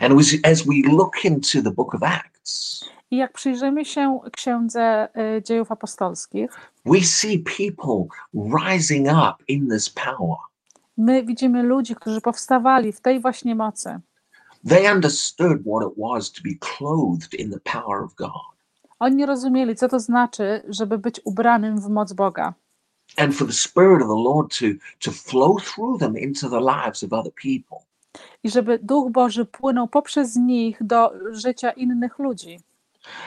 And 0.00 0.12
as, 0.44 0.66
we 0.66 0.82
look 0.92 1.24
into 1.24 1.62
the 1.62 1.70
book 1.70 1.94
of 1.94 2.02
Acts, 2.02 2.84
I 3.10 3.16
jak 3.16 3.32
przyjrzymy 3.32 3.84
się 3.84 4.20
księdze 4.32 5.08
y, 5.38 5.42
dziejów 5.42 5.72
apostolskich, 5.72 6.50
we 6.84 7.00
see 7.00 7.38
people 7.38 8.06
rising 8.34 9.08
up 9.08 9.44
in 9.48 9.68
this 9.68 9.90
power. 9.90 10.36
my 10.96 11.24
widzimy 11.24 11.62
ludzi, 11.62 11.94
którzy 11.94 12.20
powstawali 12.20 12.92
w 12.92 13.00
tej 13.00 13.20
właśnie 13.20 13.54
mocy. 13.54 14.00
They 14.68 14.92
understood 14.94 15.58
what 15.66 15.92
it 15.92 15.94
was 15.98 16.32
to 16.32 16.40
be 16.42 16.54
clothed 16.60 17.34
in 17.34 17.50
the 17.50 17.60
power 17.60 18.02
of 18.04 18.14
God. 18.14 18.54
Oni 18.98 19.26
rozumieli, 19.26 19.76
co 19.76 19.88
to 19.88 20.00
znaczy, 20.00 20.62
żeby 20.68 20.98
być 20.98 21.20
ubranym 21.24 21.80
w 21.80 21.88
moc 21.88 22.12
Boga. 22.12 22.54
And 23.16 23.34
for 23.34 23.46
the 23.46 23.52
Spirit 23.52 24.02
of 24.02 24.08
the 24.08 24.22
Lord 24.24 24.58
to, 24.58 24.66
to 24.98 25.10
flow 25.12 25.56
through 25.60 26.00
them 26.00 26.16
into 26.16 26.48
the 26.48 26.60
lives 26.60 27.04
of 27.04 27.12
other 27.12 27.32
people. 27.42 27.78
I 28.44 28.50
żeby 28.50 28.78
Duch 28.82 29.10
Boży 29.12 29.44
płynął 29.44 29.88
poprzez 29.88 30.36
nich 30.36 30.78
do 30.80 31.12
życia 31.30 31.70
innych 31.70 32.18
ludzi. 32.18 32.60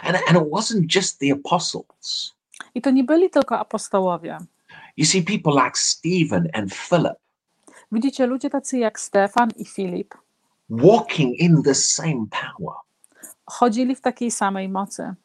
And, 0.03 0.17
and 0.27 0.37
it 0.37 0.53
wasn't 0.53 0.95
just 0.95 1.19
the 1.19 1.31
apostles. 1.31 2.33
I 2.75 2.81
to 2.81 2.91
nie 2.91 3.03
byli 3.03 3.29
tylko 3.29 3.59
apostołowie. 3.59 4.37
You 4.97 5.05
see 5.05 5.21
people 5.21 5.63
like 5.65 5.79
Stephen 5.79 6.47
and 6.53 6.73
Philip 6.73 7.17
Widzicie 7.91 8.25
ludzie 8.25 8.49
tacy 8.49 8.77
jak 8.77 8.99
Stefan 8.99 9.49
i 9.55 9.65
Filip 9.65 10.15
walking 10.69 11.39
in 11.39 11.63
the 11.63 11.75
same 11.75 12.25
power. 12.29 12.75
chodzili 13.45 13.95
w 13.95 14.01
takiej 14.01 14.31
samej 14.31 14.69
mocy. 14.69 15.15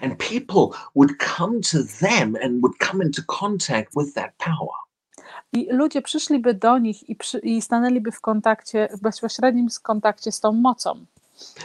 And 0.00 0.16
people 0.18 0.78
would 0.94 1.16
come 1.36 1.60
to 1.60 1.78
them 2.00 2.36
and 2.42 2.62
would 2.62 2.78
come 2.78 3.04
into 3.04 3.22
contact 3.26 3.96
with 3.96 4.14
that 4.14 4.32
power. 4.38 4.77
I 5.52 5.68
ludzie 5.70 6.02
przyszliby 6.02 6.54
do 6.54 6.78
nich 6.78 7.08
i, 7.08 7.16
przy, 7.16 7.38
i 7.38 7.62
stanęliby 7.62 8.12
w 8.12 8.20
kontakcie, 8.20 8.88
w 8.92 9.00
bezpośrednim 9.00 9.68
kontakcie 9.82 10.32
z 10.32 10.40
tą 10.40 10.52
mocą. 10.52 11.04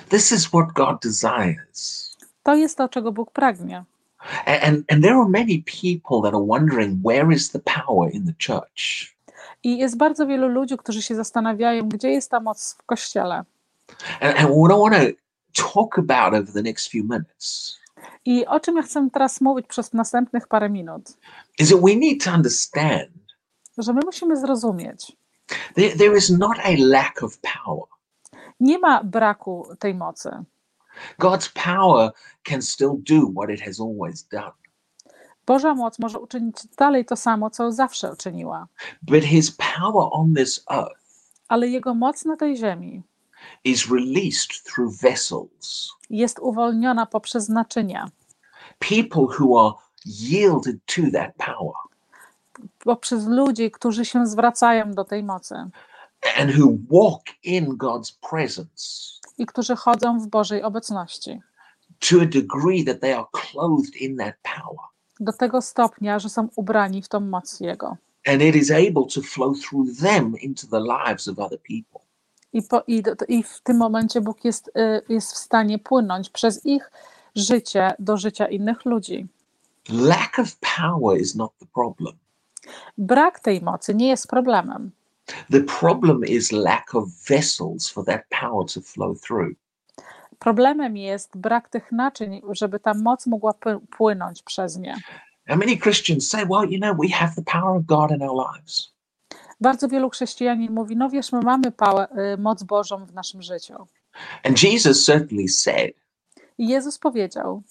This 0.10 0.32
is 0.32 0.48
what 0.48 0.74
God 0.74 1.02
desires. 1.04 2.14
To 2.44 2.56
jest 2.56 2.78
to, 2.78 2.90
czego 2.90 3.12
Bóg 3.12 3.32
pragnie. 3.32 3.84
And, 4.46 4.92
and 4.92 5.04
there 5.04 5.16
are 5.16 5.30
many 5.30 5.64
people 5.66 6.22
that 6.24 6.34
are 6.34 6.46
wondering 6.48 7.06
where 7.06 7.34
is 7.34 7.52
the 7.52 7.60
power 7.60 8.12
in 8.12 8.26
the 8.26 8.34
church? 8.48 9.14
I 9.64 9.78
jest 9.78 9.98
bardzo 9.98 10.28
wielu 10.28 10.48
ludzi, 10.48 10.78
którzy 10.78 11.02
się 11.02 11.16
zastanawiają, 11.16 11.90
gdzie 11.90 12.10
jest 12.10 12.32
ta 12.32 12.40
moc 12.40 12.76
w 12.80 12.84
kościele. 12.84 13.44
And, 14.22 14.40
and 14.40 14.50
what 14.50 14.72
I 14.72 14.80
want 14.80 14.96
to 14.96 15.24
talk 15.74 16.00
about 16.00 16.34
over 16.34 16.54
the 16.54 16.62
next 16.62 16.88
few 16.88 17.04
minutes 17.04 17.80
I 18.26 18.46
o 18.46 18.60
czym 18.60 18.78
ja 18.78 18.84
chcę 18.84 19.08
teraz 19.14 19.42
mówić 19.42 19.68
przez 19.68 19.94
następnych 19.94 20.48
parę 20.48 20.70
minut? 20.70 21.18
is 21.60 21.70
that 21.70 21.82
we 21.82 21.96
need 21.96 22.24
to 22.24 22.32
understand 22.32 23.10
Że 23.78 23.94
my 23.94 24.02
musimy 24.06 24.38
zrozumieć, 24.38 25.18
there, 25.76 25.98
there 25.98 26.18
is 26.18 26.30
not 26.30 26.60
a 26.64 26.72
lack 26.78 27.24
of 27.24 27.38
power. 27.40 27.88
nie 28.60 28.80
ma 28.80 29.04
braku 29.04 29.68
tej 29.80 29.96
mocy. 29.96 30.30
God's 31.20 31.50
power 31.50 32.12
can 32.44 32.62
still 32.62 32.96
do 33.10 33.32
what 33.36 33.50
it 33.50 33.62
has 33.62 33.80
always 33.80 34.24
done. 34.24 34.52
Boża 35.46 35.76
moc 35.76 36.00
może 36.00 36.20
uczynić 36.20 36.56
dalej 36.78 37.06
to 37.06 37.16
samo, 37.16 37.50
co 37.50 37.72
zawsze 37.72 38.12
uczyniła, 38.14 38.68
But 39.02 39.24
his 39.24 39.52
power 39.52 40.08
on 40.12 40.34
this 40.34 40.64
earth 40.70 41.04
ale 41.48 41.68
jego 41.68 41.94
moc 41.94 42.26
na 42.26 42.36
tej 42.38 42.58
ziemi 42.58 43.04
is 43.64 43.92
released 43.92 44.64
through 44.64 45.02
vessels, 45.02 45.90
jest 46.10 46.40
uwolniona 46.40 47.06
poprzez 47.06 47.50
naczynia, 47.50 48.10
people 48.80 49.24
who 49.40 49.60
are 49.60 49.74
yielded 50.06 50.86
to 50.86 51.02
that 51.14 51.36
power 51.38 51.74
poprzez 52.80 53.28
ludzi, 53.28 53.72
którzy 53.72 54.06
się 54.06 54.26
zwracają 54.26 54.92
do 54.92 55.04
tej 55.04 55.24
mocy 55.24 55.56
and 56.38 56.52
who 56.58 56.78
walk 56.90 57.24
in 57.44 57.78
God's 57.78 58.14
presence 58.30 59.20
i 59.38 59.46
którzy 59.46 59.76
chodzą 59.76 60.20
w 60.20 60.28
Bożej 60.28 60.64
obecności. 60.64 61.42
to 62.00 62.22
a 62.22 62.26
degree 62.26 62.84
that 62.84 63.02
they 63.02 63.14
are 63.14 63.28
clothed 63.32 63.96
in 63.96 64.18
that 64.18 64.36
power. 64.44 64.88
Do 65.20 65.34
tego 65.34 65.62
stopnia, 65.62 66.20
że 66.20 66.30
są 66.30 66.50
ubrani 66.56 67.02
w 67.02 67.08
tą 67.08 67.20
moc 67.20 67.60
Jego. 67.60 67.98
And 68.28 68.42
it 68.42 68.56
is 68.56 68.72
able 68.72 69.06
to 69.16 69.22
flow 69.22 69.60
through 69.60 69.98
them 70.00 70.36
into 70.42 70.68
the 70.68 70.80
lives 70.80 71.28
of 71.28 71.40
other 71.40 71.60
people. 71.60 72.02
I, 72.54 72.62
po, 72.62 72.84
i, 72.88 73.04
I 73.28 73.44
w 73.44 73.62
tym 73.62 73.78
momencie 73.78 74.22
Bóg 74.22 74.46
jest, 74.46 74.68
y, 74.68 75.02
jest 75.10 75.34
w 75.34 75.38
stanie 75.38 75.80
płynąć 75.80 76.30
przez 76.30 76.66
ich 76.66 76.92
życie 77.36 77.94
do 78.00 78.18
życia 78.18 78.48
innych 78.48 78.86
ludzi. 78.86 79.28
Lack 79.90 80.40
of 80.40 80.56
power 80.78 81.22
is 81.22 81.36
not 81.36 81.52
the 81.60 81.66
problem. 81.74 82.16
Brak 82.98 83.40
tej 83.40 83.62
mocy 83.62 83.96
nie 83.96 84.08
jest 84.08 84.28
problemem. 84.28 84.92
The 85.52 85.62
problem 85.80 86.24
is 86.26 86.52
lack 86.52 86.96
of 86.96 87.10
vessels 87.30 87.90
for 87.90 88.06
that 88.06 88.22
power 88.42 88.66
to 88.74 88.82
flow 88.82 89.22
through. 89.22 89.56
Problemem 90.40 90.98
jest 90.98 91.38
brak 91.38 91.70
tych 91.70 91.92
naczyń, 91.92 92.42
żeby 92.52 92.80
ta 92.80 92.94
moc 92.94 93.28
mogła 93.28 93.52
pły- 93.52 93.80
płynąć 93.98 94.44
przez 94.44 94.78
nie. 94.78 94.96
And 95.48 95.60
many 95.60 95.78
Christians 95.78 96.30
say, 96.30 96.46
well, 96.46 96.70
you 96.70 96.80
know, 96.80 96.98
we 96.98 97.08
have 97.10 97.36
the 97.36 97.42
power 97.42 97.78
of 97.78 97.86
God 97.86 98.12
in 98.12 98.22
our 98.22 98.36
lives. 98.36 98.94
Bardzo 99.62 99.88
wielu 99.88 100.10
chrześcijanin 100.10 100.74
mówi: 100.74 100.96
No 100.98 101.10
wiesz, 101.10 101.32
my 101.32 101.40
mamy 101.42 101.72
pałę, 101.72 102.08
y, 102.34 102.38
moc 102.38 102.64
Bożą 102.64 103.06
w 103.06 103.14
naszym 103.14 103.42
życiu. 103.42 103.88
And 104.44 104.64
Jesus 104.64 105.06
certainly 105.06 105.48
said, 105.48 105.92
I 106.58 106.68
Jezus 106.68 107.00
powiedział, 107.00 107.64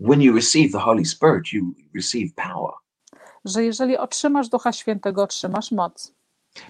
when 0.00 0.22
you 0.22 0.34
receive 0.34 0.72
the 0.72 0.78
Holy 0.78 1.04
Spirit, 1.04 1.52
you 1.52 1.74
receive 1.94 2.34
power. 2.34 2.81
Że 3.44 3.64
jeżeli 3.64 3.96
otrzymasz 3.96 4.48
Ducha 4.48 4.72
Świętego, 4.72 5.22
otrzymasz 5.22 5.72
moc. 5.72 6.12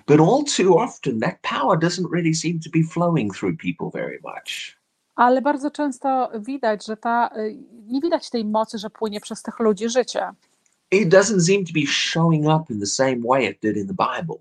But 0.07 0.21
all 0.21 0.45
too 0.57 0.77
often, 0.77 1.21
that 1.21 1.35
power 1.43 1.79
doesn't 1.79 2.13
really 2.13 2.35
seem 2.35 2.61
to 2.61 2.71
be 2.71 2.83
flowing 2.93 3.35
through 3.35 3.57
people 3.57 4.01
very 4.01 4.21
much. 4.23 4.77
Ale 5.17 5.43
bardzo 5.43 5.71
często 5.71 6.31
widać, 6.41 6.87
że 6.87 6.97
ta, 6.97 7.31
y, 7.37 7.59
nie 7.87 8.01
widać 8.01 8.31
tej 8.31 8.45
mocy, 8.45 8.79
że 8.79 8.91
płynie 8.91 9.21
przez 9.21 9.43
tych 9.43 9.59
ludzi 9.61 9.89
życie. 9.89 10.31
It 10.91 11.09
doesn't 11.09 11.41
seem 11.41 11.65
to 11.65 11.73
be 11.73 11.87
showing 11.87 12.47
up 12.47 12.73
in 12.75 12.81
the 12.81 12.87
same 12.87 13.17
way 13.29 13.45
it 13.45 13.59
did 13.63 13.77
in 13.77 13.87
the 13.87 13.95
Bible. 13.95 14.37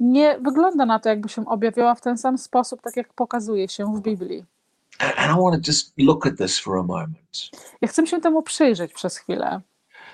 Nie 0.00 0.38
wygląda 0.38 0.86
na 0.86 0.98
to, 0.98 1.08
jakby 1.08 1.28
się 1.28 1.46
objawiała 1.46 1.94
w 1.94 2.00
ten 2.00 2.18
sam 2.18 2.38
sposób, 2.38 2.82
tak 2.82 2.96
jak 2.96 3.14
pokazuje 3.14 3.68
się 3.68 3.96
w 3.96 4.00
Biblii. 4.00 4.44
And 4.98 5.14
and 5.16 5.30
I 5.30 5.42
want 5.42 5.54
to 5.54 5.70
just 5.70 5.92
look 5.98 6.26
at 6.26 6.38
this 6.38 6.58
for 6.58 6.78
a 6.78 6.82
moment 6.82 7.50
Ja 7.80 7.88
chcę 7.88 8.06
się 8.06 8.20
temu 8.20 8.42
przyjrzeć 8.42 8.92
przez 8.92 9.16
chwilę, 9.16 9.60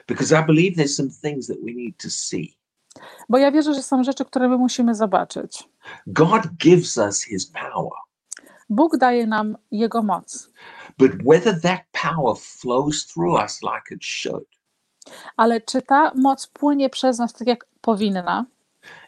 because 0.07 0.33
I 0.33 0.47
believe 0.47 0.77
there's 0.77 0.97
some 0.97 1.11
things 1.11 1.47
that 1.47 1.57
we 1.63 1.73
need 1.73 1.97
to 1.99 2.11
see. 2.11 2.57
bo 3.29 3.39
ja 3.39 3.51
wierzę, 3.51 3.75
że 3.75 3.83
są 3.83 4.05
rzeczy, 4.05 4.25
które 4.25 4.49
my 4.49 4.59
musimy 4.59 4.95
zobaczyć. 4.95 5.69
God 6.07 6.43
gives 6.65 6.97
us 6.97 7.23
his 7.23 7.47
power, 7.47 7.93
Bóg 8.69 8.97
daje 8.97 9.27
nam 9.27 9.57
Jego 9.71 10.03
moc, 10.03 10.51
but 10.99 11.11
whether 11.25 11.61
that 11.61 11.81
power 11.93 12.37
flows 12.39 13.07
through 13.07 13.43
us 13.43 13.63
like 13.63 13.95
it 13.95 14.05
should 14.05 14.45
ale 15.37 15.61
czy 15.61 15.83
ta 15.83 16.13
moc 16.15 16.47
płynie 16.47 16.91
przez 16.91 17.19
nas 17.19 17.33
tak, 17.33 17.49
jak 17.49 17.67
powinna, 17.81 18.47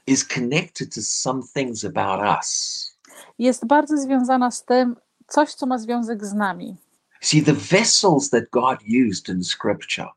is 0.06 0.24
connected 0.24 0.94
to 0.94 1.02
some 1.02 1.42
things 1.54 1.84
about 1.84 2.38
us. 2.38 2.96
jest 3.38 3.66
bardzo 3.66 3.96
związana 3.96 4.50
z 4.50 4.64
tym, 4.64 4.96
coś, 5.26 5.54
co 5.54 5.66
ma 5.66 5.78
związek 5.78 6.24
z 6.26 6.34
nami. 6.34 6.76
See, 7.20 7.42
the 7.42 7.52
vessels 7.52 8.30
that 8.30 8.44
God 8.50 8.78
used 9.10 9.28
in 9.28 9.44
Scripture 9.44 10.08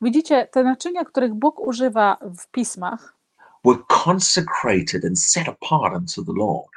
Widzicie, 0.00 0.48
te 0.52 0.64
naczynia, 0.64 1.04
których 1.04 1.34
Bóg 1.34 1.60
używa 1.60 2.16
w 2.22 2.46
pismach, 2.50 3.14
were 3.64 3.78
consecrated 4.04 5.04
and 5.04 5.20
set 5.20 5.48
apart 5.48 5.94
unto 5.96 6.24
the 6.24 6.32
Lord. 6.36 6.70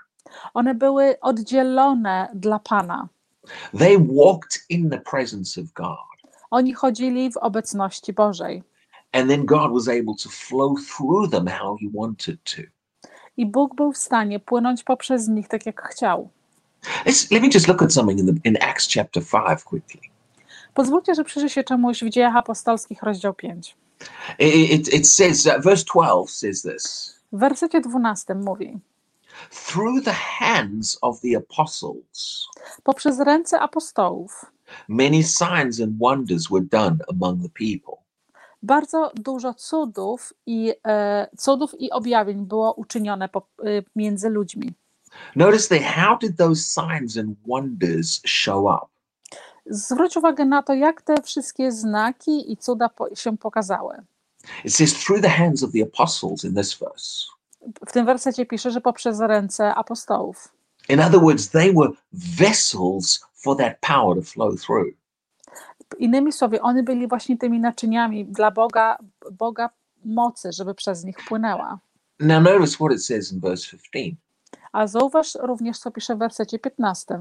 one 0.54 0.76
były 0.76 1.20
oddzielone 1.20 2.30
dla 2.34 2.60
Pana. 2.60 3.08
They 3.78 3.98
walked 3.98 4.66
in 4.70 4.90
the 4.90 5.00
presence 5.00 5.62
of 5.62 5.74
God. 5.74 6.32
Oni 6.52 6.74
chodzili 6.74 7.32
w 7.32 7.38
obecności 7.38 8.14
Bożej. 8.14 8.64
And 9.14 9.30
then 9.30 9.46
God 9.46 9.74
was 9.74 9.88
able 9.88 10.16
to 10.24 10.30
flow 10.30 10.76
through 10.98 11.32
them 11.32 11.48
how 11.48 11.78
he 11.82 11.88
wanted 11.94 12.44
to. 12.44 12.62
I 13.38 13.46
Bóg 13.46 13.76
był 13.76 13.92
w 13.92 13.98
stanie 13.98 14.40
płynąć 14.40 14.84
poprzez 14.84 15.28
nich 15.28 15.48
tak, 15.48 15.66
jak 15.66 15.90
chciał. 15.90 16.30
Let's, 17.06 17.32
let 17.32 17.42
me 17.42 17.50
just 17.54 17.68
look 17.68 17.82
at 17.82 17.94
something 17.94 18.20
in, 18.20 18.26
the, 18.26 18.50
in 18.50 18.58
Acts 18.62 18.88
chapter 18.94 19.24
5 19.24 19.64
quickly. 19.64 20.11
Pozwólcie, 20.74 21.16
że 21.16 21.24
przyjrzę 21.24 21.50
się 21.50 21.64
czemuś 21.64 22.04
w 22.04 22.10
dziejach 22.10 22.36
apostolskich, 22.36 23.04
rozdział 23.04 23.34
5. 23.34 23.78
It, 24.40 24.72
it, 24.72 24.94
it 24.94 25.08
says, 25.10 25.44
verse 25.64 25.86
12 25.86 26.28
says 26.28 26.62
this 26.62 27.16
W 27.32 27.40
wersecie 27.40 27.82
12 27.82 28.36
mówi: 28.36 28.80
Through 29.68 30.04
the 30.04 30.14
hands 30.14 30.98
of 31.02 31.22
the 31.22 31.38
apostles, 31.38 32.46
Poprzez 32.84 33.20
ręce 33.20 33.60
apostołów 33.60 34.46
many 34.88 35.24
signs 35.24 35.82
and 35.82 35.98
wonders 36.00 36.48
were 36.52 36.66
done 36.72 36.98
among 37.10 37.42
the 37.42 37.50
people. 37.50 37.98
bardzo 38.64 39.12
dużo 39.16 39.54
cudów 39.54 40.34
i 40.46 40.74
e, 40.88 41.28
cudów 41.38 41.82
i 41.82 41.92
objawień 41.92 42.46
było 42.46 42.74
uczynione 42.74 43.30
po, 43.30 43.48
y, 43.66 43.84
między 43.96 44.30
ludźmi. 44.30 44.74
Notice 45.36 45.68
there, 45.68 45.84
how 45.92 46.18
did 46.18 46.38
those 46.38 46.62
signs 46.64 47.18
and 47.18 47.38
wonders 47.48 48.22
show 48.26 48.66
up? 48.66 48.91
Zwróć 49.72 50.18
uwagę 50.18 50.46
na 50.46 50.64
to, 50.64 50.74
jak 50.74 51.02
te 51.02 51.22
wszystkie 51.22 51.72
znaki 51.72 52.52
i 52.52 52.58
cuda 52.58 52.90
się 53.16 53.38
pokazały. 53.38 53.96
It 54.66 54.74
says, 54.74 54.94
through 55.06 55.22
the 55.22 55.30
hands 55.30 55.64
of 55.64 55.72
the 55.72 55.84
apostles 55.84 56.44
in 56.44 56.56
this 56.56 56.80
verse. 56.80 57.26
W 57.88 57.92
tym 57.92 58.06
wersecie 58.06 58.46
pisze, 58.46 58.72
że 58.72 58.82
poprzez 58.82 59.20
ręce 59.20 59.76
apostołów. 59.76 60.54
In 60.90 61.00
other 61.00 61.20
words, 61.20 61.50
they 61.50 61.74
were 61.74 61.92
vessels 62.14 63.26
for 63.34 63.58
that 63.58 63.80
power 63.80 64.18
to 64.18 64.22
flow 64.22 64.62
through. 64.62 64.94
Innymi 65.98 66.32
słowy, 66.32 66.62
oni 66.62 66.84
byli 66.84 67.08
właśnie 67.08 67.38
tymi 67.38 67.60
naczyniami 67.60 68.26
dla 68.26 68.52
Boga, 68.52 68.98
Boga 69.32 69.70
mocy, 70.06 70.50
żeby 70.52 70.76
przez 70.76 71.04
nich 71.04 71.18
płynęła. 71.28 71.80
Now, 72.20 72.44
notice 72.44 72.76
what 72.76 72.92
it 72.92 73.06
says 73.06 73.32
in 73.32 73.40
verse 73.40 73.78
15. 73.78 74.16
A 74.72 74.88
zauważ 74.88 75.36
również, 75.42 75.80
co 75.80 75.92
pisze 75.92 76.16
w 76.16 76.20
wersecie 76.20 76.60
15. 76.60 77.20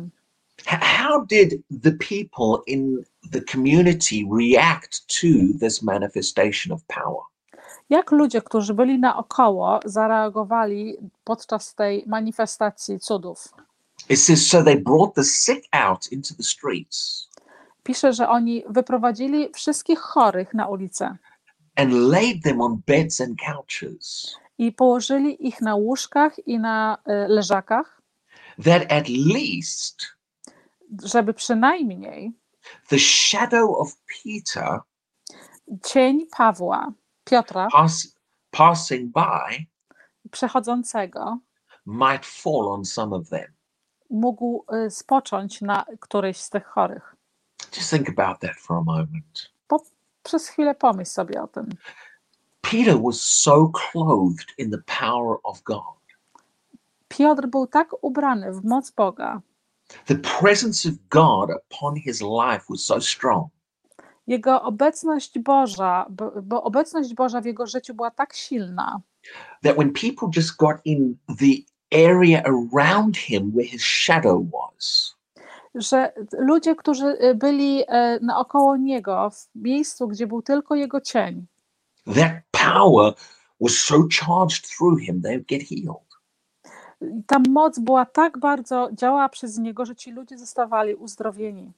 How 0.67 1.27
did 1.27 1.63
the 1.83 1.93
people 1.93 2.63
in 2.67 3.05
the 3.33 3.41
community 3.53 4.25
react 4.31 5.07
to 5.21 5.29
this 5.61 5.83
manifestation 5.83 6.73
of 6.73 6.85
power? 6.87 7.23
Jak 7.91 8.11
ludzie, 8.11 8.43
którzy 8.43 8.75
byli 8.75 8.99
naokoło, 8.99 9.81
zareagowali 9.85 10.97
podczas 11.25 11.75
tej 11.75 12.05
manifestacji 12.07 13.01
cudów? 13.01 13.49
It 14.09 14.21
says, 14.21 14.47
so 14.47 14.63
they 14.63 14.77
brought 14.77 15.15
the 15.15 15.25
sick 15.25 15.65
out 15.73 16.13
into 16.13 16.35
the 16.35 16.43
streets 16.43 17.31
Pisze, 17.83 18.13
że 18.13 18.29
oni 18.29 18.63
wyprowadzili 18.69 19.51
wszystkich 19.55 19.99
chorych 19.99 20.55
na 20.55 20.67
ulicę 20.67 21.17
and 21.77 21.93
laid 21.93 22.43
them 22.43 22.61
on 22.61 22.83
beds 22.87 23.21
and 23.21 23.39
couches, 23.39 24.37
i 24.59 24.73
położyli 24.73 25.47
ich 25.47 25.61
na 25.61 25.75
łóżkach 25.75 26.47
i 26.47 26.59
na 26.59 26.99
y, 27.09 27.29
leżakach, 27.29 28.03
that 28.65 28.93
at 28.93 29.09
least 29.09 30.07
żeby 31.05 31.35
przynajmniej 31.35 32.33
the 32.89 32.99
shadow 32.99 33.71
of 33.79 33.97
Peter 33.97 34.81
cień 35.85 36.27
Pawła, 36.37 36.93
Piotra, 37.25 37.69
pass, 37.73 38.17
passing 38.51 39.13
by 39.13 39.67
przechodzącego, 40.31 41.39
might 41.87 42.27
fall 42.27 42.69
on 42.69 42.85
some 42.85 43.17
of 43.17 43.29
them. 43.29 43.53
mógł 44.11 44.65
y, 44.87 44.91
spocząć 44.91 45.61
na 45.61 45.85
którejś 46.01 46.37
z 46.37 46.51
tych 46.51 46.67
chorych. 46.67 47.17
Just 47.77 47.91
think 47.91 48.09
about 48.09 48.41
that 48.41 48.57
for 48.57 48.77
a 48.77 48.81
moment. 48.81 49.51
Przez 50.23 50.49
chwilę 50.49 50.75
pomyśl 50.75 51.11
sobie 51.11 51.43
o 51.43 51.49
tym. 51.49 51.69
Peter 52.61 53.03
was 53.03 53.21
so 53.21 53.69
clothed 53.69 54.47
in 54.59 54.71
the 54.71 54.79
power 55.01 55.37
of 55.43 55.63
God. 55.63 56.01
Piotr 57.09 57.47
był 57.47 57.67
tak 57.67 57.89
ubrany 58.03 58.53
w 58.53 58.65
moc 58.65 58.91
Boga, 58.91 59.41
The 60.07 60.15
presence 60.15 60.89
of 60.89 60.95
God 61.09 61.51
upon 61.51 61.97
his 61.97 62.21
life 62.21 62.65
was 62.69 62.85
so 62.85 63.01
strong. 63.01 63.51
Jego 64.27 64.63
obecność 64.63 65.39
Boża, 65.39 66.07
bo, 66.43 66.63
obecność 66.63 67.15
Boża 67.15 67.41
w 67.41 67.45
jego 67.45 67.67
życiu 67.67 67.95
była 67.95 68.11
tak 68.11 68.35
silna, 68.35 69.01
that 69.63 69.77
when 69.77 69.93
people 69.93 70.29
just 70.37 70.57
got 70.57 70.77
in 70.85 71.17
the 71.39 71.65
area 72.09 72.43
around 72.45 73.17
him 73.17 73.53
where 73.55 73.69
his 73.69 73.83
shadow 73.83 74.43
was, 74.53 75.17
że 75.75 76.13
ludzie, 76.39 76.77
którzy 76.77 77.07
y, 77.07 77.35
byli 77.35 77.83
e, 77.89 78.19
naokoło 78.23 78.77
niego, 78.77 79.31
w 79.31 79.49
miejscu, 79.55 80.09
gdzie 80.09 80.27
był 80.27 80.43
tylko 80.43 80.75
jego 80.75 81.01
cień, 81.01 81.47
that 82.15 82.33
power 82.51 83.15
was 83.61 83.73
so 83.79 83.95
charged 84.11 84.69
through 84.77 85.01
him 85.01 85.23
they 85.23 85.33
would 85.33 85.47
get 85.47 85.63
healed. 85.63 86.10
Ta 87.27 87.39
moc 87.49 87.79
była 87.79 88.07
tak 88.07 88.39
bardzo, 88.39 88.89
działała 88.93 89.29
przez 89.29 89.59
niego, 89.59 89.85
że 89.85 89.97
ci 89.97 90.13
ludzie 90.13 90.39
zostawali 90.39 90.95
uzdrowieni. 90.95 91.73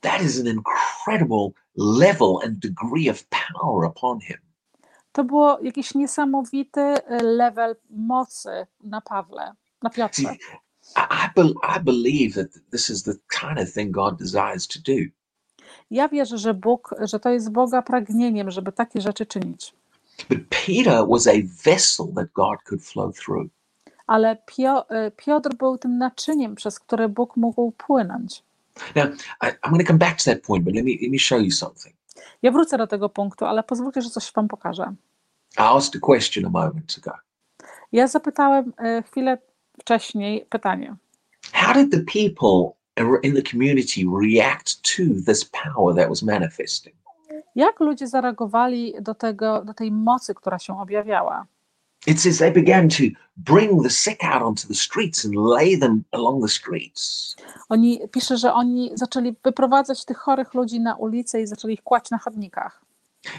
That 0.00 0.22
is 0.22 0.40
an 0.40 0.46
incredible 0.46 1.50
level 1.76 2.38
and 2.44 2.58
degree 2.58 3.10
of 3.10 3.24
power 3.24 3.90
upon 3.90 4.20
him. 4.20 4.38
To 5.12 5.24
było 5.24 5.58
jakiś 5.62 5.94
niesamowity 5.94 6.80
e, 6.80 7.22
level 7.22 7.76
mocy 7.90 8.66
na 8.80 9.00
Pawle, 9.00 9.52
na 9.82 9.90
Piotrze. 9.90 10.22
See, 10.22 10.38
I, 10.96 11.40
I 11.76 11.80
believe 11.80 12.34
that 12.34 12.62
this 12.70 12.90
is 12.90 13.02
the 13.02 13.14
kind 13.40 13.58
of 13.58 13.72
thing 13.72 13.90
God 13.90 14.18
desires 14.18 14.68
to 14.68 14.78
do. 14.86 14.98
Ja 15.90 16.08
wierzę, 16.08 16.38
że 16.38 16.54
Bóg, 16.54 16.94
że 17.00 17.20
to 17.20 17.30
jest 17.30 17.52
Boga 17.52 17.82
pragnieniem, 17.82 18.50
żeby 18.50 18.72
takie 18.72 19.00
rzeczy 19.00 19.26
czynić. 19.26 19.74
But 20.28 20.38
Peter 20.48 21.06
was 21.08 21.26
a 21.26 21.42
vessel 21.64 22.06
that 22.14 22.32
God 22.32 22.62
could 22.68 22.84
flow 22.84 23.16
through. 23.16 23.50
Ale 24.06 24.36
e, 24.58 25.10
Piotr 25.10 25.54
był 25.54 25.78
tym 25.78 25.98
naczyniem, 25.98 26.54
przez 26.54 26.80
które 26.80 27.08
Bóg 27.08 27.36
mógł 27.36 27.72
płynąć. 27.72 28.42
Now, 28.96 29.06
I, 29.42 29.46
I'm 29.46 29.70
going 29.70 29.82
to 29.82 29.86
come 29.86 29.98
back 29.98 30.18
to 30.18 30.24
that 30.30 30.42
point, 30.42 30.64
but 30.64 30.74
let 30.74 30.84
me, 30.84 30.90
let 31.02 31.10
me 31.10 31.18
show 31.18 31.40
you 31.40 31.50
something. 31.50 31.94
Ja 32.42 32.50
wrócę 32.50 32.78
do 32.78 32.86
tego 32.86 33.08
punktu, 33.08 33.44
ale 33.44 33.62
pozwólcie, 33.62 34.02
że 34.02 34.10
coś 34.10 34.32
wam 34.32 34.48
pokażę. 34.48 34.94
I 35.58 35.60
asked 35.60 36.02
a 36.02 36.06
question 36.06 36.46
a 36.46 36.50
moment 36.50 36.96
ago. 36.98 37.16
Ja 37.92 38.06
zapytałem 38.06 38.72
e, 38.78 39.02
chwilę 39.02 39.38
wcześniej 39.80 40.46
pytanie. 40.50 40.96
How 41.52 41.74
did 41.74 41.90
the 41.90 42.00
people 42.00 42.72
in 43.22 43.34
the 43.34 43.42
community 43.42 44.04
react 44.22 44.82
to 44.82 45.02
this 45.26 45.44
power 45.44 45.96
that 45.96 46.08
was 46.08 46.22
manifesting? 46.22 46.94
Jak 47.54 47.80
ludzie 47.80 48.06
zareagowali 48.06 48.94
do, 49.00 49.14
tego, 49.14 49.64
do 49.64 49.74
tej 49.74 49.92
mocy, 49.92 50.34
która 50.34 50.58
się 50.58 50.80
objawiała? 50.80 51.46
It 52.06 52.20
says 52.20 52.38
they 52.38 52.50
began 52.50 52.88
to 52.88 53.04
bring 53.36 53.82
the 53.82 53.90
sick 53.90 54.24
out 54.24 54.42
onto 54.42 54.66
the 54.68 54.74
streets 54.74 55.24
and 55.24 55.36
lay 55.36 55.76
them 55.76 56.04
along 56.12 56.42
the 56.42 56.48
streets. 56.48 57.36
Oni, 57.68 58.00
pisze, 58.10 58.36
że 58.36 58.54
oni 58.54 58.90
zaczęli 58.94 59.36
wyprowadzać 59.44 60.04
tych 60.04 60.18
chorych 60.18 60.54
ludzi 60.54 60.80
na 60.80 60.94
ulicę 60.94 61.42
i 61.42 61.46
zaczęli 61.46 61.74
ich 61.74 61.82
kłaść 61.82 62.10
na 62.10 62.18
chodnikach. 62.18 62.82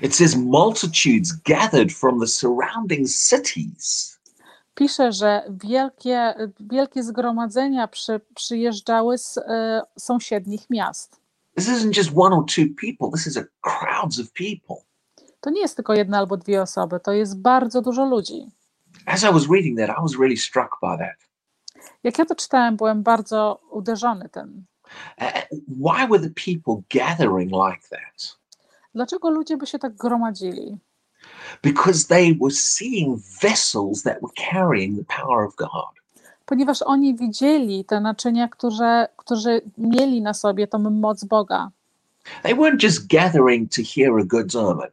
It 0.01 0.15
says 0.15 0.35
multitudes 0.35 1.33
gathered 1.33 1.91
from 1.91 2.19
the 2.19 2.27
surrounding 2.27 3.07
cities. 3.07 4.19
Pisze, 4.75 5.11
że 5.11 5.43
wielkie, 5.49 6.33
wielkie 6.59 7.03
zgromadzenia 7.03 7.87
przy, 7.87 8.21
przyjeżdżały 8.35 9.17
z 9.17 9.37
e, 9.37 9.81
sąsiednich 9.99 10.69
miast. 10.69 11.21
This 11.55 11.69
isn't 11.69 11.97
just 11.97 12.11
one 12.15 12.35
or 12.35 12.45
two 12.45 12.65
people, 12.81 13.09
this 13.11 13.27
is 13.27 13.37
a 13.37 13.43
crowds 13.61 14.19
of 14.19 14.31
people. 14.33 14.75
To 15.43 15.49
nie 15.49 15.61
jest 15.61 15.75
tylko 15.75 15.93
jedna 15.93 16.17
albo 16.17 16.37
dwie 16.37 16.61
osoby, 16.61 16.99
to 16.99 17.11
jest 17.11 17.41
bardzo 17.41 17.81
dużo 17.81 18.05
ludzi. 18.05 18.51
As 19.05 19.23
I 19.23 19.33
was 19.33 19.49
reading 19.49 19.79
that, 19.79 19.89
I 19.89 20.01
was 20.01 20.19
really 20.19 20.37
struck 20.37 20.69
by 20.81 20.97
that. 20.97 21.17
Jak 22.03 22.19
ja 22.19 22.25
to 22.25 22.35
czytałem, 22.35 22.77
byłem 22.77 23.03
bardzo 23.03 23.59
uderzony 23.71 24.29
tym. 24.29 24.65
Why 25.67 26.07
were 26.09 26.19
the 26.19 26.33
people 26.45 26.83
gathering 26.89 27.51
like 27.51 27.87
that? 27.89 28.37
Dlaczego 28.95 29.29
ludzie 29.29 29.57
by 29.57 29.67
się 29.67 29.79
tak 29.79 29.95
gromadzili? 29.95 30.77
Because 31.63 32.07
they 32.07 32.37
were 32.41 32.51
seeing 32.51 33.19
vessels 33.41 34.03
that 34.03 34.17
were 34.21 34.51
carrying 34.51 35.07
the 35.07 35.15
power 35.21 35.47
of 35.47 35.55
God. 35.55 35.93
Ponieważ 36.45 36.81
oni 36.81 37.15
widzieli 37.15 37.85
te 37.85 38.01
naczynia, 38.01 38.47
które, 38.47 39.07
którzy 39.17 39.61
mieli 39.77 40.21
na 40.21 40.33
sobie 40.33 40.67
tą 40.67 40.79
moc 40.79 41.23
Boga. 41.23 41.71
They 42.43 42.55
weren't 42.55 42.83
just 42.83 43.07
gathering 43.07 43.71
to 43.71 43.81
hear 43.95 44.19
a 44.19 44.23
good 44.25 44.51
sermon. 44.51 44.87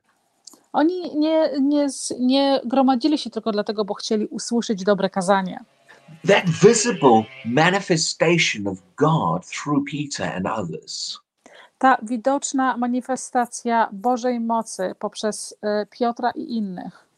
Oni 0.72 1.18
nie, 1.18 1.50
nie, 1.60 1.86
nie 2.20 2.60
gromadzili 2.64 3.18
się 3.18 3.30
tylko 3.30 3.52
dlatego, 3.52 3.84
bo 3.84 3.94
chcieli 3.94 4.26
usłyszeć 4.26 4.84
dobre 4.84 5.10
kazanie. 5.10 5.64
That 6.28 6.44
visible 6.50 7.24
manifestation 7.44 8.66
of 8.66 8.78
God 8.96 9.46
through 9.46 9.84
Peter 9.90 10.36
and 10.36 10.46
others 10.46 11.18
Ta 11.78 11.98
widoczna 12.02 12.76
manifestacja 12.76 13.88
Bożej 13.92 14.40
mocy 14.40 14.94
poprzez 14.98 15.54
e, 15.62 15.86
Piotra 15.86 16.30
i 16.30 16.56
innych 16.56 17.10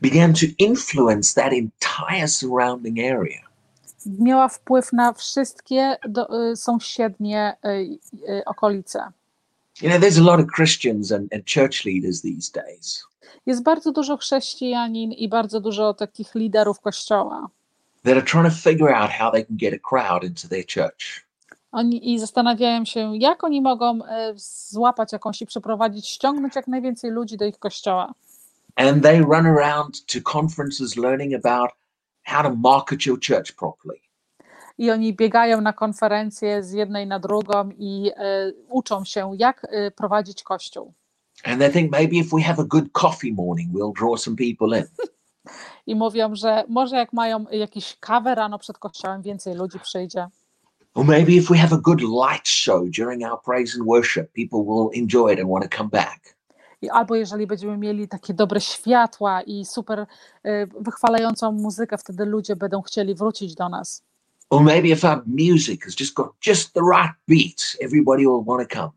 began 0.00 0.32
to 0.32 0.46
influence 0.58 1.34
that 1.34 1.52
entire 1.52 2.28
surrounding 2.28 2.98
area. 2.98 3.42
miała 4.06 4.48
wpływ 4.48 4.92
na 4.92 5.12
wszystkie 5.12 5.96
do, 6.08 6.50
e, 6.50 6.56
sąsiednie 6.56 7.56
e, 8.28 8.44
okolice. 8.44 9.12
You 9.82 9.88
know, 9.88 9.98
there's 10.00 10.18
a 10.18 10.24
lot 10.24 10.40
of 10.40 10.46
Christians 10.56 11.12
and, 11.12 11.32
and 11.32 11.44
church 11.46 11.84
leaders 11.84 12.22
these 12.22 12.52
days 12.52 13.04
Jest 13.46 13.62
bardzo 13.62 13.92
dużo 13.92 14.16
chrześcijanin 14.16 15.12
i 15.12 15.28
bardzo 15.28 15.60
dużo 15.60 15.94
takich 15.94 16.34
liderów 16.34 16.80
kościoła. 16.80 17.48
that 18.04 18.16
are 18.16 18.22
trying 18.22 18.44
to 18.44 18.50
figure 18.50 18.94
out 18.94 19.10
how 19.10 19.30
they 19.30 19.44
can 19.44 19.56
get 19.56 19.74
a 19.74 19.78
crowd 19.78 20.24
into 20.24 20.48
their 20.48 20.64
church. 20.64 21.26
Oni 21.72 22.14
i 22.14 22.18
zastanawiają 22.18 22.84
się, 22.84 23.16
jak 23.16 23.44
oni 23.44 23.62
mogą 23.62 24.04
e, 24.04 24.32
złapać 24.70 25.12
jakąś 25.12 25.42
i 25.42 25.46
przeprowadzić, 25.46 26.08
ściągnąć 26.08 26.56
jak 26.56 26.68
najwięcej 26.68 27.10
ludzi 27.10 27.36
do 27.36 27.44
ich 27.44 27.58
kościoła. 27.58 28.14
And 28.76 29.02
they 29.02 29.20
run 29.20 29.46
around 29.46 30.06
to 30.06 30.18
conferences 30.38 30.96
learning 30.96 31.34
about 31.34 31.70
how 32.22 32.42
to 32.42 32.56
market 32.56 33.06
your 33.06 33.18
church 33.20 33.52
properly. 33.52 34.00
I 34.78 34.90
oni 34.90 35.14
biegają 35.14 35.60
na 35.60 35.72
konferencje 35.72 36.62
z 36.62 36.72
jednej 36.72 37.06
na 37.06 37.18
drugą 37.18 37.70
i 37.78 38.10
e, 38.16 38.52
uczą 38.68 39.04
się, 39.04 39.30
jak 39.38 39.66
e, 39.70 39.90
prowadzić 39.90 40.42
kościół. 40.42 40.92
And 41.44 41.60
they 41.60 41.70
think 41.70 41.92
maybe 41.92 42.16
if 42.16 42.36
we 42.36 42.42
have 42.42 42.62
a 42.62 42.64
good 42.64 42.92
coffee 42.92 43.32
morning, 43.32 43.72
we'll 43.72 43.92
draw 43.92 44.20
some 44.20 44.36
people 44.36 44.78
in. 44.78 44.84
I 45.86 45.94
mówią, 45.94 46.34
że 46.34 46.64
może 46.68 46.96
jak 46.96 47.12
mają 47.12 47.44
jakiś 47.50 47.96
kawę 48.00 48.34
rano 48.34 48.58
przed 48.58 48.78
kościołem, 48.78 49.22
więcej 49.22 49.54
ludzi 49.54 49.80
przyjdzie. 49.80 50.26
Or 50.94 51.04
maybe 51.04 51.32
if 51.32 51.54
we 51.54 51.58
have 51.58 51.76
a 51.76 51.78
good 51.78 52.00
light 52.00 52.48
show 52.48 52.88
during 52.98 53.22
our 53.22 53.42
praise 53.44 53.78
and 53.78 53.86
worship, 53.86 54.32
people 54.32 54.64
will 54.64 55.02
enjoy 55.02 55.32
it 55.32 55.40
and 55.40 55.50
want 55.50 55.70
to 55.70 55.76
come 55.76 55.88
back. 55.90 56.38
I 56.82 56.90
albo 56.90 57.14
jeżeli 57.14 57.46
będziemy 57.46 57.76
mieli 57.76 58.08
takie 58.08 58.34
dobre 58.34 58.60
światła 58.60 59.42
i 59.42 59.64
super 59.64 60.06
e, 60.42 60.66
wychwalającą 60.66 61.52
muzykę, 61.52 61.98
wtedy 61.98 62.24
ludzie 62.24 62.56
będą 62.56 62.82
chcieli 62.82 63.14
wrócić 63.14 63.54
do 63.54 63.68
nas. 63.68 64.07
Or 64.50 64.62
maybe 64.62 64.90
if 64.92 65.04
our 65.04 65.22
music 65.26 65.84
has 65.84 65.94
just 65.94 66.14
got 66.14 66.34
just 66.40 66.74
the 66.74 66.82
right 66.82 67.14
beat, 67.26 67.76
everybody 67.82 68.26
will 68.26 68.44
want 68.44 68.68
to 68.68 68.76
come. 68.76 68.92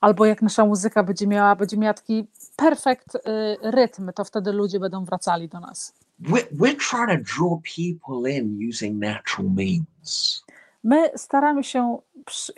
Albo 0.00 0.24
jak 0.26 0.42
nasza 0.42 0.64
muzyka 0.64 1.02
będzie 1.02 1.26
miała, 1.26 1.56
będzie 1.56 1.76
miała 1.76 1.94
taki 1.94 2.26
perfekt 2.56 3.14
y, 3.14 3.20
rytm, 3.62 4.12
to 4.12 4.24
wtedy 4.24 4.52
ludzie 4.52 4.80
będą 4.80 5.04
wracali 5.04 5.48
do 5.48 5.60
nas. 5.60 5.92
We're, 6.20 6.46
we're 6.52 6.76
trying 6.76 7.08
to 7.08 7.34
draw 7.36 7.60
people 7.76 8.30
in 8.30 8.58
using 8.68 8.98
natural 8.98 9.50
means. 9.50 10.44
My 10.84 11.10
staramy 11.16 11.64
się 11.64 11.98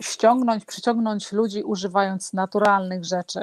ściągnąć, 0.01 0.65
przyciągnąć 0.65 1.31
ludzi 1.31 1.63
używając 1.63 2.33
naturalnych 2.33 3.05
rzeczy. 3.05 3.39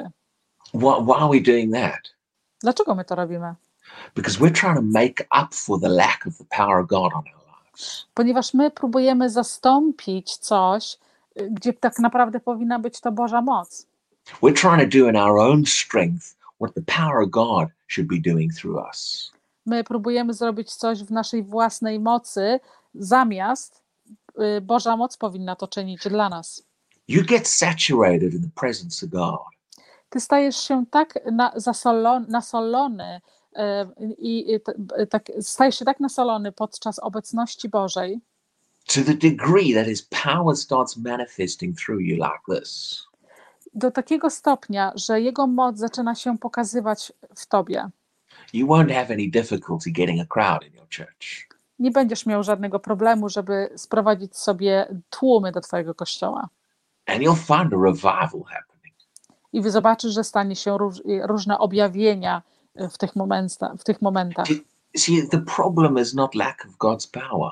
Why, 0.73 1.03
why 1.05 1.13
are 1.13 1.29
we 1.29 1.41
doing 1.41 1.73
that? 1.73 2.15
Dlaczego 2.61 2.95
my 2.95 3.05
to 3.05 3.15
robimy? 3.15 3.55
Because 4.15 4.39
we're 4.39 4.59
trying 4.59 4.75
to 4.75 4.81
make 4.81 5.27
up 5.43 5.55
for 5.55 5.79
the 5.81 5.89
lack 5.89 6.27
of 6.27 6.37
the 6.37 6.45
power 6.57 6.79
of 6.79 6.87
God 6.87 7.13
on 7.13 7.23
our. 7.35 7.44
Ponieważ 8.13 8.53
my 8.53 8.71
próbujemy 8.71 9.29
zastąpić 9.29 10.37
coś, 10.37 10.97
y, 11.41 11.49
gdzie 11.51 11.73
tak 11.73 11.99
naprawdę 11.99 12.39
powinna 12.39 12.79
być 12.79 12.99
to 13.01 13.11
Boża 13.11 13.41
moc. 13.41 13.87
We're 14.41 14.61
trying 14.61 14.91
to 14.91 14.97
do 14.99 15.09
in 15.09 15.15
our 15.15 15.39
own 15.39 15.65
strength 15.65 16.35
what 16.61 16.73
the 16.73 16.81
power 16.81 17.23
of 17.23 17.29
God 17.29 17.67
should 17.87 18.07
be 18.07 18.31
doing 18.31 18.53
through 18.53 18.87
us. 18.87 19.31
My 19.65 19.83
próbujemy 19.83 20.33
zrobić 20.33 20.73
coś 20.75 21.03
w 21.03 21.11
naszej 21.11 21.43
własnej 21.43 21.99
mocy, 21.99 22.59
zamiast 22.95 23.81
y, 24.57 24.61
Boża 24.61 24.97
moc 24.97 25.17
powinna 25.17 25.55
to 25.55 25.67
czynić 25.67 26.03
dla 26.03 26.29
nas. 26.29 26.63
You 27.07 27.23
get 27.23 27.47
saturated 27.47 28.33
in 28.33 28.41
the 28.41 28.59
presence 28.59 29.05
of 29.05 29.11
God. 29.11 29.55
ty 30.09 30.19
stajesz 30.19 30.57
się 30.57 30.85
tak 30.91 31.19
na, 31.31 31.51
zasolon, 31.55 32.25
nasolony 32.29 33.21
i 34.17 34.59
tak, 35.09 35.31
stajesz 35.41 35.79
się 35.79 35.85
tak 35.85 35.99
nasolony 35.99 36.51
podczas 36.51 36.99
obecności 36.99 37.69
Bożej, 37.69 38.19
to 38.87 39.01
the 39.01 39.13
degree 39.13 39.73
that 39.73 39.85
his 39.85 40.01
power 40.01 40.55
starts 40.57 40.97
manifesting 40.97 41.79
through 41.79 42.01
you 42.01 42.15
like 42.15 42.61
this. 42.61 43.03
do 43.75 43.91
takiego 43.91 44.29
stopnia, 44.29 44.91
że 44.95 45.21
Jego 45.21 45.47
moc 45.47 45.77
zaczyna 45.77 46.15
się 46.15 46.37
pokazywać 46.37 47.13
w 47.35 47.47
Tobie. 47.47 47.89
You 48.53 48.67
won't 48.67 48.93
have 48.93 49.13
any 49.13 49.27
difficulty 49.27 49.91
getting 49.91 50.21
a 50.21 50.25
crowd 50.25 50.67
in 50.67 50.73
your 50.73 50.87
church. 50.97 51.47
Nie 51.79 51.91
będziesz 51.91 52.25
miał 52.25 52.43
żadnego 52.43 52.79
problemu, 52.79 53.29
żeby 53.29 53.69
sprowadzić 53.75 54.37
sobie 54.37 54.87
tłumy 55.09 55.51
do 55.51 55.61
Twojego 55.61 55.95
kościoła. 55.95 56.49
And 57.05 57.19
you'll 57.19 57.35
find 57.57 57.73
a 57.73 57.77
revival 57.85 58.43
happening. 58.43 58.95
I 59.53 59.61
wy 59.61 59.71
zobaczysz, 59.71 60.13
że 60.13 60.23
stanie 60.23 60.55
się 60.55 60.77
róż, 60.77 61.01
różne 61.23 61.57
objawienia 61.59 62.41
w 62.75 62.97
tych, 62.97 63.15
momentach, 63.15 63.71
w 63.79 63.83
tych 63.83 64.01
momentach. 64.01 64.45
See, 64.95 65.27
the 65.27 65.41
problem 65.41 65.97
is 65.97 66.13
not 66.13 66.35
lack 66.35 66.65
of 66.65 66.77
God's 66.77 67.11
power. 67.11 67.51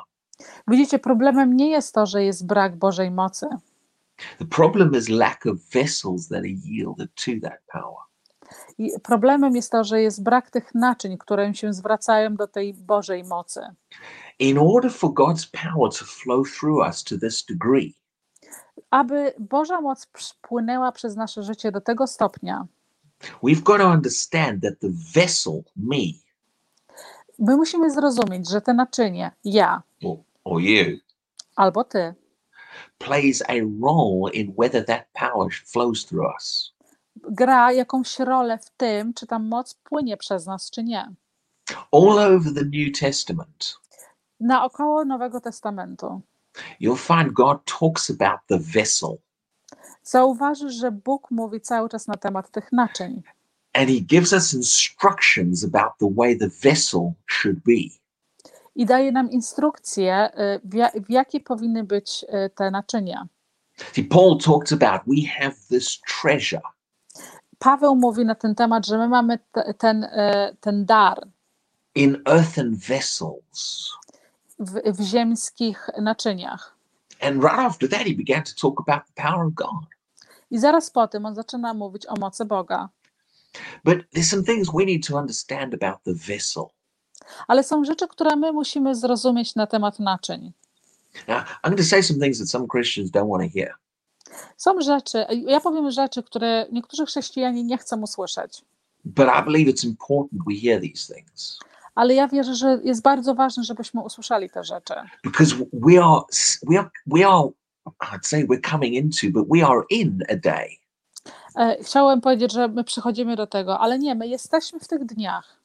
Widzicie, 0.68 1.00
problemem 1.00 1.56
nie 1.56 1.70
jest 1.70 1.94
to, 1.94 2.06
że 2.06 2.24
jest 2.24 2.46
brak 2.46 2.76
Bożej 2.76 3.12
mocy. 3.12 3.48
The 4.40 4.46
problem 4.46 4.96
is 4.96 5.10
lack 5.10 5.46
of 5.46 5.58
vessels 5.74 6.28
that 6.28 6.40
are 6.40 6.48
yielded 6.48 7.10
to 7.16 7.32
that 7.42 7.60
power. 7.72 8.04
I 8.78 8.92
problemem 9.04 9.56
jest 9.56 9.72
to, 9.72 9.84
że 9.84 10.02
jest 10.02 10.24
brak 10.24 10.52
tych 10.52 10.76
naczyń, 10.76 11.18
które 11.18 11.54
się 11.56 11.74
zwracają 11.74 12.36
do 12.36 12.48
tej 12.48 12.74
Bożej 12.74 13.24
mocy. 13.24 13.62
In 14.40 14.58
order 14.58 14.92
for 14.92 15.10
God's 15.10 15.50
power 15.52 15.92
to 15.92 16.06
flow 16.06 16.48
through 16.60 16.88
us 16.88 17.04
to 17.04 17.18
this 17.18 17.46
degree, 17.46 17.96
Aby 18.90 19.34
Boża 19.40 19.82
moc 19.82 20.08
płynęła 20.42 20.92
przez 20.92 21.16
nasze 21.16 21.44
życie 21.44 21.72
do 21.72 21.82
tego 21.82 22.08
stopnia, 22.08 22.68
we've 23.42 23.64
got 23.64 23.78
to 23.78 23.88
understand 23.88 24.62
that 24.62 24.80
the 24.80 24.90
vessel, 25.14 25.64
me, 25.76 26.14
my 27.40 27.56
musimy 27.56 27.92
zrozumieć, 27.92 28.50
że 28.50 28.62
te 28.62 28.74
naczynie, 28.74 29.32
ja 29.44 29.82
or, 30.04 30.18
or 30.44 30.62
you, 30.62 31.00
albo 31.56 31.84
ty, 31.84 32.14
plays 32.98 33.42
a 33.48 33.54
role 33.82 34.32
in 34.34 34.54
whether 34.58 34.86
that 34.86 35.06
power 35.14 35.52
flows 35.66 36.06
through 36.06 36.26
us. 36.36 36.74
gra 37.16 37.72
jakąś 37.72 38.20
rolę 38.20 38.58
w 38.58 38.70
tym, 38.70 39.14
czy 39.14 39.28
ta 39.28 39.40
moc 39.40 39.74
płynie 39.74 40.18
przez 40.18 40.46
nas, 40.46 40.70
czy 40.70 40.84
nie. 40.84 41.12
All 41.92 42.20
over 42.20 42.54
the 42.54 42.66
New 42.66 43.00
Testament, 43.00 43.78
Naokoło 44.40 45.06
Nowego 45.06 45.42
Testamentu 45.42 46.22
you'll 46.80 46.96
find 46.96 47.34
God 47.34 47.66
talks 47.66 48.10
about 48.10 48.40
the 48.48 48.60
vessel 48.60 49.22
zauważysz, 50.04 50.74
że 50.74 50.92
Bóg 50.92 51.32
mówi 51.32 51.62
cały 51.62 51.90
czas 51.90 52.08
na 52.08 52.16
temat 52.16 52.52
tych 52.52 52.72
naczyń 52.72 53.22
and 53.74 53.90
he 53.90 54.00
gives 54.00 54.34
us 54.34 54.54
instructions 54.54 55.64
about 55.64 55.98
the 56.00 56.10
way 56.10 56.36
the 56.36 56.50
vessel 56.50 57.16
should 57.28 57.64
be. 57.64 57.90
i 58.76 58.86
daje 58.86 59.12
nam 59.12 59.32
instrukcje, 59.32 60.30
y, 60.56 60.60
w, 60.64 60.74
ja, 60.74 60.90
w 61.08 61.10
jakie 61.10 61.40
powinny 61.40 61.84
być 61.84 62.26
y, 62.46 62.50
te 62.50 62.72
naczynia. 62.72 63.28
See, 63.94 64.04
Paul 64.04 64.38
talks 64.38 64.72
about 64.72 65.02
we 65.08 65.28
have 65.40 65.56
this 65.70 66.02
treasure 66.22 66.62
Paweł 67.60 67.96
mówi 67.96 68.26
na 68.26 68.36
ten 68.36 68.56
temat, 68.56 68.86
że 68.86 68.98
my 68.98 69.08
mamy 69.08 69.40
te, 69.52 69.74
ten, 69.74 70.04
y, 70.04 70.56
ten 70.60 70.86
dar 70.86 71.28
in 71.96 72.22
earthen 72.26 72.76
vessels. 72.76 73.90
w, 74.60 74.98
w 74.98 75.02
ziemskich 75.02 75.90
naczyniach. 76.02 76.76
And 77.24 77.44
right 77.44 77.60
after 77.60 77.90
that, 77.90 78.02
he 78.02 78.14
began 78.14 78.44
to 78.44 78.56
talk 78.56 78.80
about 78.80 79.06
the 79.08 79.22
power 79.22 79.46
of 79.46 79.54
God. 79.54 79.86
I 80.52 80.60
zaraz 80.60 80.90
po 80.90 81.08
tym 81.08 81.26
on 81.26 81.36
zaczyna 81.36 81.74
mówić 81.74 82.06
o 82.06 82.14
mocy 82.20 82.46
Boga. 82.46 82.90
But 83.84 83.98
there's 84.14 84.30
some 84.30 84.44
things 84.44 84.74
we 84.74 84.86
need 84.86 85.08
to 85.08 85.18
understand 85.18 85.74
about 85.74 86.04
the 86.04 86.14
vessel. 86.14 86.64
Ale 87.48 87.64
są 87.64 87.84
rzeczy, 87.84 88.08
które 88.08 88.36
my 88.36 88.52
musimy 88.52 88.96
zrozumieć 88.96 89.56
na 89.56 89.68
temat 89.68 90.00
naczyń. 90.00 90.52
Now, 91.28 91.44
I'm 91.44 91.70
going 91.70 91.78
to 91.78 91.84
say 91.84 92.04
some 92.04 92.20
things 92.20 92.40
that 92.40 92.50
some 92.50 92.68
Christians 92.68 93.12
don't 93.12 93.30
want 93.30 93.44
to 93.44 93.60
hear. 93.60 93.76
Są 94.58 94.82
rzeczy, 94.82 95.26
ja 95.48 95.60
powiem 95.60 95.92
rzeczy, 95.92 96.24
które 96.24 96.68
niektórzy 96.72 97.06
chrześcijanie 97.06 97.64
nie 97.64 97.78
chcą 97.78 98.02
usłyszeć, 98.02 98.62
But 99.06 99.28
I 99.28 99.44
believe 99.44 99.68
it's 99.68 99.84
important 99.84 100.42
we 100.48 100.56
hear 100.56 100.80
these 100.80 101.14
things 101.14 101.60
ale 101.96 102.14
ja 102.14 102.28
wierzę, 102.28 102.56
że 102.56 102.80
jest 102.84 103.02
bardzo 103.02 103.36
ważne, 103.36 103.64
żebyśmy 103.64 104.02
usłyszeli 104.02 104.50
te 104.50 104.64
rzeczy. 104.64 104.94
because 105.24 105.56
we 105.74 106.04
are, 106.04 106.22
we 106.70 106.80
are, 106.80 106.90
we 107.06 107.28
are, 107.28 107.50
I'd 108.02 108.26
say 108.26 108.46
we're 108.46 108.70
coming 108.72 108.94
into, 108.96 109.40
but 109.40 109.48
we 109.50 109.68
are 109.68 109.84
in 109.90 110.20
a 110.30 110.36
day. 110.36 110.70
E, 111.56 111.78
Chciałem 111.84 112.22
powiedzieć, 112.22 112.54
że 112.54 112.68
my 112.68 112.84
przychodzimy 112.84 113.36
do 113.36 113.48
tego, 113.48 113.80
ale 113.80 114.00
nie, 114.00 114.16
my 114.16 114.28
jesteśmy 114.28 114.80
w 114.80 114.88
tych 114.88 115.06
dniach, 115.06 115.58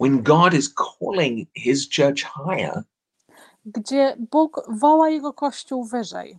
when 0.00 0.22
God 0.22 0.54
is 0.54 0.74
calling 0.74 1.48
his 1.54 1.88
church 1.96 2.18
higher 2.18 2.82
gdzie 3.66 4.16
Bóg 4.30 4.60
woła 4.68 5.10
Jego 5.10 5.32
Kościół 5.32 5.84
wyżej, 5.84 6.38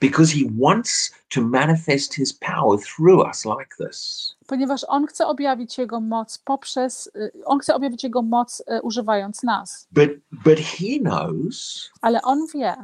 because 0.00 0.32
he 0.32 0.44
wants 0.58 1.12
to 1.28 1.40
manifest 1.40 2.14
his 2.14 2.32
power 2.32 2.78
through 2.78 3.28
us 3.28 3.44
like 3.44 3.76
this. 3.78 4.34
ponieważ 4.46 4.84
On 4.88 5.06
chce 5.06 5.26
objawić 5.26 5.78
Jego 5.78 6.00
moc 6.00 6.38
poprzez, 6.38 7.10
y, 7.16 7.32
On 7.44 7.58
chce 7.58 7.74
objawić 7.74 8.04
Jego 8.04 8.22
moc 8.22 8.60
y, 8.60 8.82
używając 8.82 9.42
nas, 9.42 9.88
But 9.92 10.10
but 10.32 10.58
he 10.58 10.98
knows 10.98 11.90
ale 12.00 12.22
On 12.22 12.46
wie, 12.54 12.76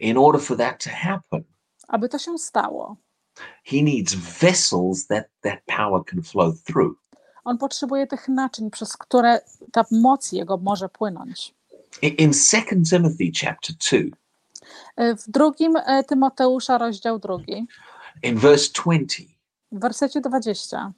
in 0.00 0.16
order 0.18 0.40
for 0.42 0.56
that 0.56 0.84
to 0.84 0.90
happen, 0.90 1.44
aby 1.88 2.08
to 2.08 2.18
się 2.18 2.38
stało, 2.38 2.96
he 3.64 3.82
needs 3.82 4.14
vessels 4.14 5.06
that 5.06 5.24
that 5.40 5.58
power 5.66 6.04
can 6.04 6.22
flow 6.22 6.54
through. 6.64 6.96
On 7.44 7.58
potrzebuje 7.58 8.06
tych 8.06 8.28
naczyń, 8.28 8.70
przez 8.70 8.96
które 8.96 9.40
ta 9.72 9.84
moc 9.90 10.32
Jego 10.32 10.56
może 10.56 10.88
płynąć. 10.88 11.54
In, 12.02 12.14
in 12.14 12.30
2 12.30 12.62
Timothy 12.90 13.30
chapter 13.40 13.76
2, 13.76 13.98
Y, 13.98 14.10
W 14.98 15.30
drugim 15.30 15.76
y, 15.76 16.04
Tymoteusza, 16.08 16.78
rozdział 16.78 17.18
drugi, 17.18 17.66
in 18.22 18.38
verse 18.38 18.70
20, 18.82 19.22
W 19.72 19.78
wersecie 19.80 20.20
20 20.20 20.92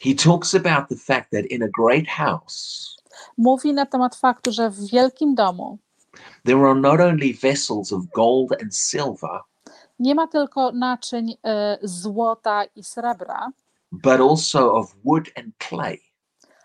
he 0.00 0.14
talks 0.14 0.54
about 0.54 0.88
the 0.88 0.96
fact 0.96 1.30
that 1.32 1.44
in 1.50 1.62
a 1.62 1.68
great 1.68 2.06
house, 2.08 2.88
mówi 3.38 3.72
na 3.74 3.86
temat 3.86 4.16
faktu, 4.16 4.52
że 4.52 4.70
w 4.70 4.90
wielkim 4.90 5.34
domu 5.34 5.78
there 6.44 6.66
are 6.66 6.80
not 6.80 7.00
only 7.00 7.34
vessels 7.42 7.92
of 7.92 8.02
gold 8.14 8.62
and 8.62 8.76
silver, 8.76 9.40
nie 9.98 10.14
ma 10.14 10.26
tylko 10.26 10.72
naczyń 10.72 11.34
e, 11.44 11.78
złota 11.82 12.64
i 12.64 12.84
srebra, 12.84 13.52
but 13.92 14.20
also 14.20 14.74
of 14.74 14.94
wood 15.04 15.24
and 15.36 15.54
clay. 15.58 15.98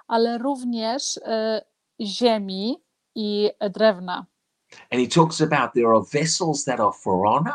ale 0.07 0.37
również 0.37 1.19
e, 1.25 1.61
ziemi 2.01 2.83
i 3.15 3.49
drewna. 3.69 4.25
And 4.91 5.01
he 5.01 5.07
talks 5.07 5.41
about 5.41 5.73
there 5.73 5.87
are 5.87 6.03
vessels 6.13 6.65
that 6.65 6.79
are 6.79 6.93
for 6.93 7.27
honor 7.27 7.53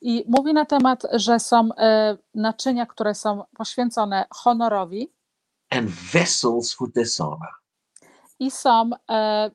I 0.00 0.24
mówi 0.28 0.52
na 0.54 0.64
temat, 0.64 1.02
że 1.12 1.40
są 1.40 1.68
e, 1.78 2.16
naczynia, 2.34 2.86
które 2.86 3.14
są 3.14 3.44
poświęcone 3.56 4.26
honorowi 4.30 5.12
and 5.70 5.90
vessels 5.90 6.72
for 6.72 6.88
dishonor. 6.92 7.48
i 8.38 8.50
są 8.50 8.90
e, 9.10 9.50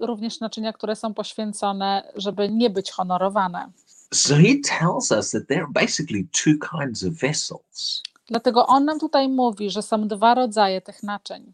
również 0.00 0.40
naczynia, 0.40 0.72
które 0.72 0.96
są 0.96 1.14
poświęcone, 1.14 2.12
żeby 2.16 2.48
nie 2.48 2.70
być 2.70 2.90
honorowane. 2.90 3.72
So 4.14 4.34
he 4.34 4.54
tells 4.78 5.10
us 5.10 5.30
that 5.30 5.46
there 5.48 5.60
are 5.60 5.72
basically 5.72 6.28
two 6.32 6.78
kinds 6.78 7.04
of 7.04 7.12
vessels. 7.12 8.02
Dlatego 8.26 8.66
on 8.66 8.84
nam 8.84 8.98
tutaj 8.98 9.28
mówi, 9.28 9.70
że 9.70 9.82
są 9.82 10.08
dwa 10.08 10.34
rodzaje 10.34 10.80
tych 10.80 11.02
naczyń. 11.02 11.52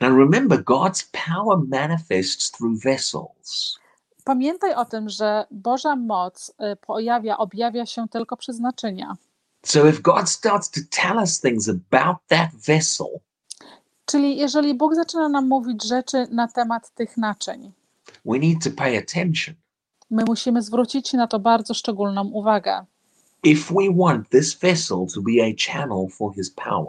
Now 0.00 0.16
remember, 0.18 0.64
God's 0.64 1.10
power 1.12 1.58
manifests 1.68 2.50
through 2.50 2.82
vessels. 2.82 3.78
Pamiętaj 4.24 4.74
o 4.74 4.84
tym, 4.84 5.08
że 5.08 5.46
Boża 5.50 5.96
moc 5.96 6.50
y, 6.72 6.76
pojawia, 6.76 7.38
objawia 7.38 7.86
się 7.86 8.08
tylko 8.08 8.36
przez 8.36 8.60
naczynia. 8.60 9.16
So 9.62 9.88
if 9.88 10.00
God 10.02 10.28
starts 10.30 10.70
to 10.70 10.80
tell 10.90 11.16
us 11.16 11.40
things 11.40 11.68
about 11.68 12.16
that 12.28 12.50
vessel, 12.66 13.06
Czyli 14.06 14.36
jeżeli 14.36 14.74
Bóg 14.74 14.94
zaczyna 14.94 15.28
nam 15.28 15.48
mówić 15.48 15.84
rzeczy 15.84 16.26
na 16.30 16.48
temat 16.48 16.90
tych 16.94 17.16
naczyń, 17.16 17.72
we 18.24 18.38
need 18.38 18.64
to 18.64 18.70
pay 18.70 18.98
attention. 18.98 19.54
my 20.10 20.24
musimy 20.26 20.62
zwrócić 20.62 21.12
na 21.12 21.26
to 21.26 21.38
bardzo 21.38 21.74
szczególną 21.74 22.24
uwagę. 22.24 22.84
If 23.42 23.74
we 23.74 24.04
want 24.04 24.28
this 24.28 24.54
vessel 24.54 25.06
to 25.14 25.20
be 25.20 25.32
a 25.44 25.72
channel 25.72 26.06
for 26.10 26.34
his 26.34 26.50
power, 26.50 26.88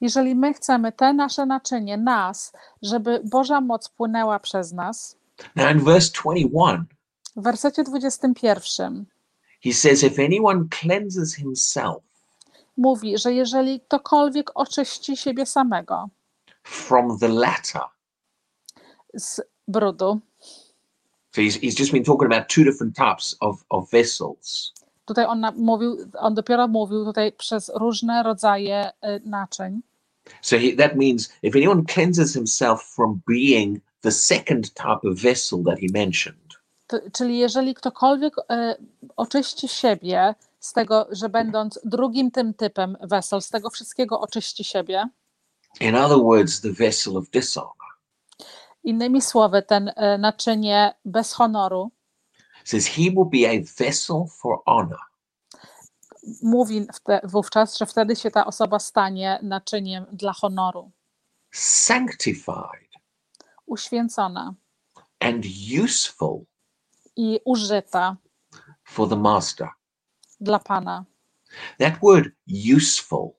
Jeżeli 0.00 0.34
my 0.34 0.54
chcemy 0.54 0.92
te 0.92 1.12
nasze 1.12 1.46
naczynie, 1.46 1.96
nas, 1.96 2.52
żeby 2.82 3.20
Boża 3.24 3.60
moc 3.60 3.88
płynęła 3.88 4.38
przez 4.38 4.72
nas, 4.72 5.16
now 5.56 5.72
in 5.72 5.84
verse 5.84 6.10
21, 6.22 6.84
w 7.36 7.42
wersecie 7.42 7.84
21 7.84 9.04
he 9.64 9.72
says, 9.72 10.02
If 10.02 10.24
anyone 10.24 10.64
cleanses 10.80 11.34
himself 11.34 12.02
mówi, 12.76 13.18
że 13.18 13.32
jeżeli 13.32 13.80
ktokolwiek 13.80 14.50
oczyści 14.54 15.16
siebie 15.16 15.46
samego 15.46 16.08
from 16.62 17.18
the 17.18 17.28
latter, 17.28 17.82
z 19.14 19.40
brudu, 19.68 20.20
so 21.32 21.42
he's, 21.42 21.60
he's 21.60 21.78
just 21.78 21.92
been 21.92 22.04
talking 22.04 22.32
about 22.32 22.48
two 22.48 22.64
different 22.64 22.96
types 22.96 23.36
of, 23.40 23.64
of 23.68 23.90
vessels. 23.90 24.72
tutaj 25.04 25.24
on 25.24 25.46
mówił, 25.56 25.96
on 26.18 26.34
dopiero 26.34 26.68
mówił 26.68 27.04
tutaj 27.04 27.32
przez 27.32 27.72
różne 27.74 28.22
rodzaje 28.22 28.90
y, 28.90 29.20
naczyń. 29.24 29.80
So 30.42 30.58
he, 30.58 30.76
that 30.76 30.96
means 30.96 31.32
if 31.42 31.56
anyone 31.56 31.84
cleanses 31.84 32.34
himself 32.34 32.82
from 32.82 33.20
being 33.28 33.80
the 34.02 34.10
second 34.10 34.74
type 34.74 35.04
of 35.04 35.18
vessel 35.18 35.62
that 35.64 35.78
he 35.78 35.86
mentioned, 35.92 36.50
T- 36.86 37.10
Czyli 37.12 37.38
jeżeli 37.38 37.74
ktokolwiek 37.74 38.34
e, 38.50 38.76
oczyści 39.16 39.68
siebie 39.68 40.34
z 40.60 40.72
tego, 40.72 41.06
że 41.10 41.28
będąc 41.28 41.80
drugim 41.84 42.30
tym 42.30 42.54
typem 42.54 42.96
wesel, 43.02 43.42
z 43.42 43.48
tego 43.48 43.70
wszystkiego 43.70 44.20
oczyści 44.20 44.64
siebie, 44.64 45.08
in 45.80 45.94
other 45.96 46.18
words, 46.18 46.60
the 46.60 46.72
vessel 46.72 47.16
of 47.16 47.30
dishonor, 47.30 47.90
innymi 48.84 49.22
słowy, 49.22 49.62
ten 49.62 49.92
e, 49.96 50.18
naczynie 50.18 50.94
bez 51.04 51.32
honoru, 51.32 51.90
says 52.64 52.86
he 52.86 53.02
will 53.02 53.26
be 53.32 53.48
a 53.48 53.60
vessel 53.78 54.26
for 54.40 54.62
honor. 54.66 54.98
Mówi 56.42 56.86
wówczas, 57.24 57.78
że 57.78 57.86
wtedy 57.86 58.16
się 58.16 58.30
ta 58.30 58.46
osoba 58.46 58.78
stanie 58.78 59.38
naczyniem 59.42 60.06
dla 60.12 60.32
honoru, 60.32 60.90
sanctified 61.52 62.90
uświęcona 63.66 64.54
and 65.20 65.44
useful 65.84 66.44
i 67.16 67.40
użyta 67.44 68.16
for 68.84 69.08
the 69.08 69.16
master. 69.16 69.68
dla 70.40 70.58
Pana. 70.58 71.04
That 71.78 71.94
word 72.02 72.28
useful, 72.76 73.30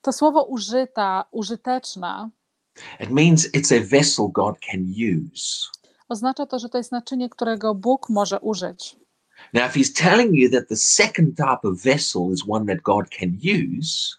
To 0.00 0.12
słowo 0.12 0.42
użyta, 0.44 1.24
użyteczna, 1.30 2.30
it 3.00 3.10
means 3.10 3.46
it's 3.54 3.72
a 3.76 3.80
vessel 3.86 4.28
God 4.32 4.56
can 4.70 4.80
use. 4.82 5.68
oznacza 6.08 6.46
to, 6.46 6.58
że 6.58 6.68
to 6.68 6.78
jest 6.78 6.92
naczynie, 6.92 7.28
którego 7.28 7.74
Bóg 7.74 8.08
może 8.10 8.40
użyć. 8.40 8.96
Now, 9.52 9.66
if 9.66 9.74
he's 9.74 9.92
telling 9.92 10.34
you 10.34 10.50
that 10.50 10.68
the 10.68 10.76
second 10.76 11.36
type 11.36 11.68
of 11.68 11.82
vessel 11.82 12.32
is 12.32 12.42
one 12.48 12.66
that 12.66 12.82
God 12.82 13.10
can 13.10 13.38
use, 13.42 14.16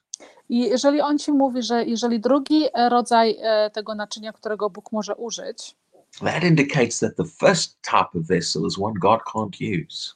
I 0.50 0.60
jeżeli 0.60 1.02
on 1.02 1.18
ci 1.18 1.32
mówi, 1.32 1.64
że 1.64 1.86
jeżeli 1.86 2.20
drugi 2.20 2.66
e, 2.74 2.90
rodzaj 2.90 3.38
e, 3.42 3.70
tego 3.70 3.96
naczynia, 3.96 4.34
którego 4.34 4.70
Bóg 4.70 4.92
może 4.92 5.16
użyć, 5.16 5.76
that 6.20 6.44
indicates 6.44 7.00
that 7.00 7.16
the 7.16 7.26
first 7.26 7.82
type 7.82 8.20
of 8.20 8.28
vessel 8.28 8.68
is 8.68 8.78
one 8.82 8.94
God 9.02 9.22
can't 9.34 9.86
use. 9.86 10.14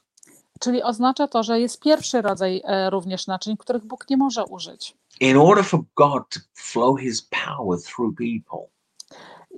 czyli 0.60 0.82
oznacza 0.82 1.28
to, 1.28 1.42
że 1.42 1.60
jest 1.60 1.80
pierwszy 1.80 2.22
rodzaj 2.22 2.62
e, 2.64 2.90
również 2.90 3.26
naczyń, 3.26 3.56
których 3.56 3.84
Bóg 3.84 4.10
nie 4.10 4.16
może 4.16 4.44
użyć. 4.44 4.96
In 5.20 5.36
order 5.36 5.64
for 5.64 5.80
God 5.96 6.22
to 6.30 6.40
flow 6.54 7.00
his 7.00 7.22
power 7.22 7.78
through 7.82 8.16
people, 8.16 8.68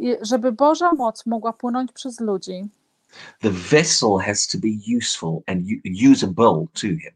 I 0.00 0.16
żeby 0.22 0.52
Boża 0.52 0.92
moc 0.92 1.26
mogła 1.26 1.52
płynąć 1.52 1.92
przez 1.92 2.20
ludzi, 2.20 2.64
the 3.40 3.50
vessel 3.50 4.18
has 4.18 4.46
to 4.46 4.58
be 4.58 4.78
useful 4.96 5.42
and 5.46 5.66
usable 5.84 6.66
to 6.74 6.86
him. 6.86 7.12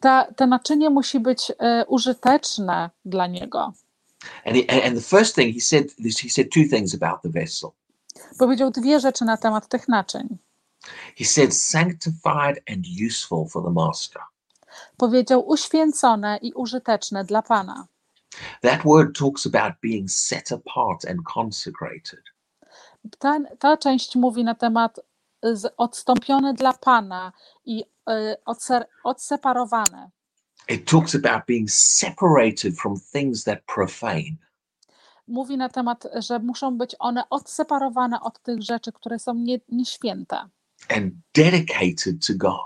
ta, 0.00 0.26
to 0.36 0.46
naczynie 0.46 0.90
musi 0.90 1.20
być 1.20 1.52
e, 1.58 1.84
użyteczne 1.86 2.90
dla 3.04 3.26
niego. 3.26 3.72
And, 4.44 4.56
he, 4.56 4.84
and 4.84 4.94
the 4.96 5.16
first 5.16 5.34
thing 5.34 5.54
he 5.54 5.60
said, 5.60 5.92
he 6.22 6.30
said 6.30 6.50
two 6.50 6.68
things 6.70 6.94
about 6.94 7.22
the 7.22 7.28
vessel. 7.28 7.70
Powiedział 8.38 8.70
dwie 8.70 9.00
rzeczy 9.00 9.24
na 9.24 9.36
temat 9.36 9.68
tych 9.68 9.88
naczyń. 9.88 10.38
He 11.18 11.24
said 11.24 11.56
sanctified 11.56 12.62
and 12.72 12.84
useful 13.06 13.48
for 13.48 13.64
the 13.64 13.70
master. 13.70 14.22
Powiedział 14.96 15.48
uświęcone 15.48 16.38
i 16.42 16.52
użyteczne 16.52 17.24
dla 17.24 17.42
Pana. 17.42 17.86
That 18.62 18.82
word 18.84 19.18
talks 19.18 19.46
about 19.46 19.72
being 19.82 20.10
set 20.10 20.52
apart 20.52 21.04
and 21.04 21.18
consecrated. 21.34 22.22
Ta, 23.18 23.38
ta 23.58 23.76
część 23.76 24.16
mówi 24.16 24.44
na 24.44 24.54
temat 24.54 25.00
z, 25.42 25.74
odstąpione 25.76 26.54
dla 26.54 26.72
Pana 26.72 27.32
i 27.64 27.84
odser, 28.46 28.86
odseparowane. 29.04 30.10
It 30.68 30.90
talks 30.90 31.14
about 31.14 31.46
being 31.46 31.70
separated 31.70 32.80
from 32.80 33.00
things 33.12 33.44
that 33.44 33.58
profane. 33.74 34.36
Mówi 35.28 35.56
na 35.56 35.68
temat, 35.68 36.06
że 36.14 36.38
muszą 36.38 36.78
być 36.78 36.96
one 36.98 37.28
odseparowane 37.30 38.20
od 38.20 38.42
tych 38.42 38.62
rzeczy, 38.62 38.92
które 38.92 39.18
są 39.18 39.34
nie, 39.34 39.60
nieświęte 39.68 40.48
and 40.88 41.12
dedicated 41.34 42.26
to 42.26 42.34
God. 42.36 42.60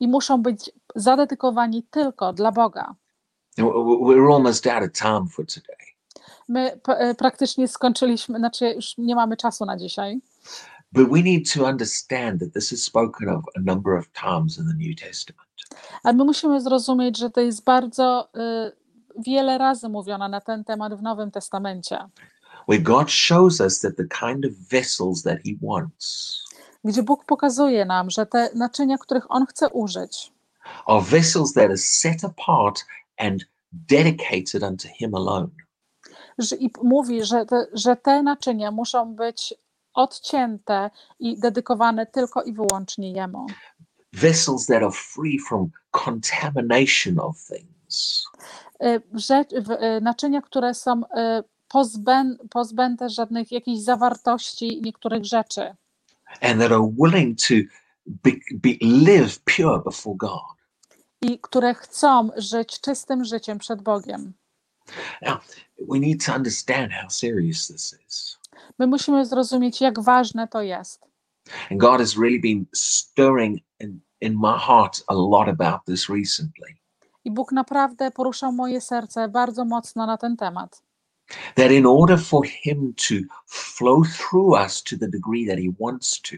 i 0.00 0.08
muszą 0.08 0.42
być 0.42 0.70
zadedykowani 0.94 1.82
tylko 1.82 2.32
dla 2.32 2.52
Boga. 2.52 2.94
We're 3.58 4.34
almost 4.34 4.66
out 4.66 4.84
of 4.84 4.92
time 4.92 5.26
for 5.28 5.46
today, 5.46 5.95
My 6.48 6.80
e, 6.88 7.14
praktycznie 7.14 7.68
skończyliśmy, 7.68 8.38
znaczy 8.38 8.66
już 8.66 8.98
nie 8.98 9.14
mamy 9.14 9.36
czasu 9.36 9.64
na 9.64 9.76
dzisiaj, 9.76 10.20
but 10.92 11.08
we 11.10 11.22
need 11.22 11.52
to 11.52 11.64
understand 11.64 12.40
that 12.40 12.52
this 12.52 12.72
is 12.72 12.84
spoken 12.84 13.28
of 13.28 13.44
a 13.56 13.60
number 13.60 13.94
of 13.98 14.08
times 14.12 14.58
in 14.58 14.66
the 14.66 14.88
New 14.88 15.00
Testament. 15.00 15.48
ale 16.02 16.14
my 16.14 16.24
musimy 16.24 16.60
zrozumieć, 16.60 17.18
że 17.18 17.30
to 17.30 17.40
jest 17.40 17.64
bardzo 17.64 18.28
e, 18.34 18.72
wiele 19.18 19.58
razy 19.58 19.88
mówione 19.88 20.28
na 20.28 20.40
ten 20.40 20.64
temat 20.64 20.94
w 20.94 21.02
Nowym 21.02 21.30
Testamencie, 21.30 21.98
where 22.68 22.82
God 22.82 23.10
shows 23.10 23.60
us 23.60 23.80
that 23.80 23.96
the 23.96 24.04
kind 24.04 24.44
of 24.44 24.52
vessels 24.70 25.22
that 25.22 25.38
He 25.44 25.52
wants 25.62 26.36
gdzie 26.86 27.02
Bóg 27.02 27.24
pokazuje 27.24 27.84
nam, 27.84 28.10
że 28.10 28.26
te 28.26 28.50
naczynia, 28.54 28.98
których 28.98 29.30
On 29.30 29.46
chce 29.46 29.68
użyć, 29.68 30.32
are 30.86 31.02
vessels 31.02 31.52
that 31.52 31.64
are 31.64 31.76
set 31.76 32.24
apart 32.24 32.84
and 33.18 33.44
dedicated 33.72 34.62
unto 34.62 34.88
Him 34.88 35.14
alone. 35.14 35.48
Że, 36.38 36.56
i 36.56 36.70
mówi, 36.82 37.24
że 37.24 37.46
te, 37.46 37.66
że 37.72 37.96
te 37.96 38.22
naczynia 38.22 38.70
muszą 38.70 39.14
być 39.14 39.54
odcięte 39.94 40.90
i 41.18 41.38
dedykowane 41.38 42.06
tylko 42.06 42.42
i 42.42 42.52
wyłącznie 42.52 43.12
Jemu. 43.12 43.46
Vessels 44.12 44.66
that 44.66 44.82
are 44.82 44.92
free 44.92 45.38
from 45.48 45.70
contamination 45.90 47.18
of 47.18 47.36
things. 47.46 48.24
Y, 48.82 49.02
rzecz, 49.14 49.52
y, 49.52 50.00
naczynia, 50.02 50.42
które 50.42 50.74
są 50.74 51.00
y, 51.00 51.04
pozbę, 51.68 52.36
pozbęte 52.50 53.08
żadnych 53.10 53.52
jakichś 53.52 53.82
zawartości 53.82 54.80
niektórych 54.82 55.24
rzeczy 55.24 55.76
and 56.40 56.60
that 56.60 56.72
are 56.72 56.82
willing 56.82 57.36
to 57.36 57.62
be, 58.06 58.32
be 58.52 58.78
live 58.80 59.38
pure 59.44 59.78
before 59.78 60.16
God. 60.16 60.56
i 61.22 61.32
i 61.32 61.38
które 61.38 61.74
chcą 61.74 62.30
żyć 62.36 62.80
czystym 62.80 63.24
życiem 63.24 63.58
przed 63.58 63.82
Bogiem. 63.82 64.32
Now, 65.22 65.38
we 65.78 65.98
need 65.98 66.24
to 66.24 66.32
understand 66.32 66.92
how 66.92 67.08
serious 67.08 67.68
this 67.68 67.94
is. 68.08 68.38
My 68.78 68.86
musimy 68.86 69.26
zrozumieć, 69.26 69.80
jak 69.80 70.00
ważne 70.00 70.48
to 70.48 70.62
jest. 70.62 71.00
And 71.70 71.80
God 71.80 72.00
has 72.00 72.16
really 72.16 72.40
been 72.40 72.66
stirring 72.74 73.60
in, 73.80 74.00
in 74.20 74.34
my 74.34 74.58
heart 74.58 75.02
a 75.08 75.14
lot 75.14 75.48
about 75.48 75.84
this 75.84 76.08
recently. 76.08 76.76
I 77.24 77.30
Bóg 77.30 77.52
naprawdę 77.52 78.10
poruszał 78.10 78.52
moje 78.52 78.80
serce 78.80 79.28
bardzo 79.28 79.64
mocno 79.64 80.06
na 80.06 80.16
ten 80.16 80.36
temat. 80.36 80.82
That 81.54 81.70
in 81.70 81.86
order 81.86 82.18
for 82.18 82.46
Him 82.46 82.94
to 82.94 83.14
flow 83.46 84.02
through 84.04 84.54
us 84.64 84.82
to 84.82 84.96
the 84.96 85.08
degree 85.08 85.46
that 85.46 85.58
He 85.58 85.70
wants 85.80 86.20
to, 86.22 86.36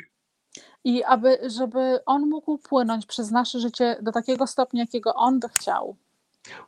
I 0.85 1.05
aby, 1.05 1.39
żeby 1.47 2.01
On 2.07 2.29
mógł 2.29 2.59
płynąć 2.59 3.07
przez 3.07 3.31
nasze 3.31 3.61
życie 3.61 3.97
do 4.03 4.13
takiego 4.13 4.47
stopnia, 4.47 4.83
jakiego 4.83 5.15
On 5.15 5.41
by 5.41 5.49
chciał, 5.49 5.97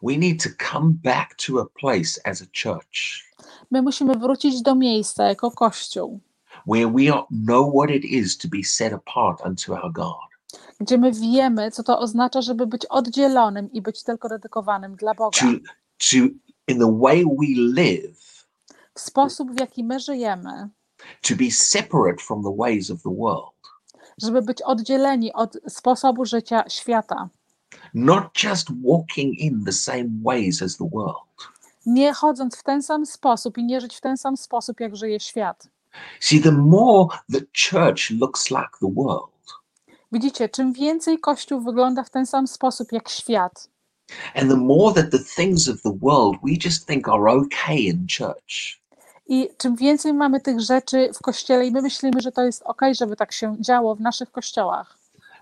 we 0.03 0.17
need 0.17 0.43
to 0.43 0.49
come 0.73 0.93
back 1.05 1.35
to 1.35 1.61
a 1.61 1.67
place 1.81 2.21
as 2.25 2.43
a 2.43 2.47
church 2.63 3.31
my 3.71 3.83
musimy 3.83 4.15
wrócić 4.19 4.63
do 4.63 4.75
miejsca 4.75 5.25
jako 5.25 5.51
Kościół, 5.51 6.21
where 6.67 6.91
we 6.93 7.25
know 7.31 7.75
what 7.75 7.91
it 7.91 8.05
is 8.05 8.39
to 8.39 8.49
be 8.49 8.65
set 8.65 8.93
apart 8.93 9.47
unto 9.47 9.83
our 9.83 9.93
God, 9.93 10.61
gdzie 10.81 10.99
my 10.99 11.13
wiemy, 11.13 11.71
co 11.71 11.83
to 11.83 11.99
oznacza, 11.99 12.43
żeby 12.43 12.67
być 12.67 12.87
oddzielonym 12.87 13.73
i 13.73 13.83
być 13.83 14.03
tylko 14.03 14.29
dedykowanym 14.29 14.97
dla 14.97 15.15
Boga. 15.15 15.39
to, 15.41 15.47
to 15.99 16.17
in 16.69 16.79
the 16.79 16.99
way 17.01 17.25
we 17.25 17.47
live, 17.57 18.47
W 18.95 19.01
sposób, 19.01 19.53
w 19.53 19.61
jaki 19.61 19.85
my 19.85 20.01
żyjemy, 20.01 20.69
to 21.29 21.37
be 21.37 21.51
separate 21.51 22.23
from 22.23 22.43
the 22.43 22.57
ways 22.59 22.91
of 22.91 23.03
the 23.03 23.15
world, 23.19 23.55
żeby 24.23 24.43
być 24.43 24.63
oddzieleni 24.63 25.33
od 25.33 25.57
sposobu 25.69 26.25
życia 26.25 26.65
świata. 26.69 27.29
Not 27.95 28.43
just 28.45 28.69
walking 28.83 29.39
in 29.39 29.65
the 29.65 29.73
same 29.73 30.09
ways 30.25 30.63
as 30.63 30.77
the 30.77 30.89
world. 30.93 31.51
Nie 31.87 32.13
chodząc 32.13 32.57
w 32.57 32.63
ten 32.63 32.83
sam 32.83 33.07
sposób 33.07 33.59
i 33.59 33.65
nie 33.65 33.81
żyć 33.81 33.97
w 33.97 34.01
ten 34.01 34.17
sam 34.17 34.37
sposób, 34.37 34.81
jak 34.81 34.97
żyje 34.97 35.21
świat. 35.21 35.69
See, 36.21 36.41
the 36.41 36.53
more 36.53 37.09
the 37.33 37.41
church 37.71 38.11
looks 38.11 38.51
like 38.51 38.71
the 38.81 38.93
world, 38.95 39.31
Widzicie, 40.13 40.49
czym 40.49 40.73
więcej 40.73 41.19
Kościół 41.19 41.61
wygląda 41.61 42.05
w 42.05 42.11
ten 42.11 42.27
sam 42.27 42.47
sposób 42.47 42.93
jak 42.93 43.09
świat, 43.09 43.69
and 44.35 44.51
the 44.51 44.57
more 44.57 44.95
that 44.95 45.11
the 45.11 45.19
things 45.37 45.69
of 45.69 45.83
the 45.83 45.99
world 46.03 46.37
we 46.43 46.53
just 46.65 46.87
think 46.87 47.09
are 47.09 47.31
okay 47.31 47.79
in 47.79 48.07
church, 48.19 48.81
i 49.27 49.49
czym 49.59 49.77
więcej 49.77 50.13
mamy 50.13 50.41
tych 50.41 50.61
rzeczy 50.61 51.11
w 51.15 51.19
kościele 51.19 51.67
i 51.67 51.71
my 51.71 51.83
myślimy, 51.83 52.21
że 52.21 52.33
to 52.33 52.43
jest 52.43 52.63
ok, 52.63 52.81
żeby 52.93 53.17
tak 53.17 53.33
się 53.33 53.57
działo 53.61 53.95
w 53.95 54.01
naszych 54.01 54.31
kościołach, 54.31 54.99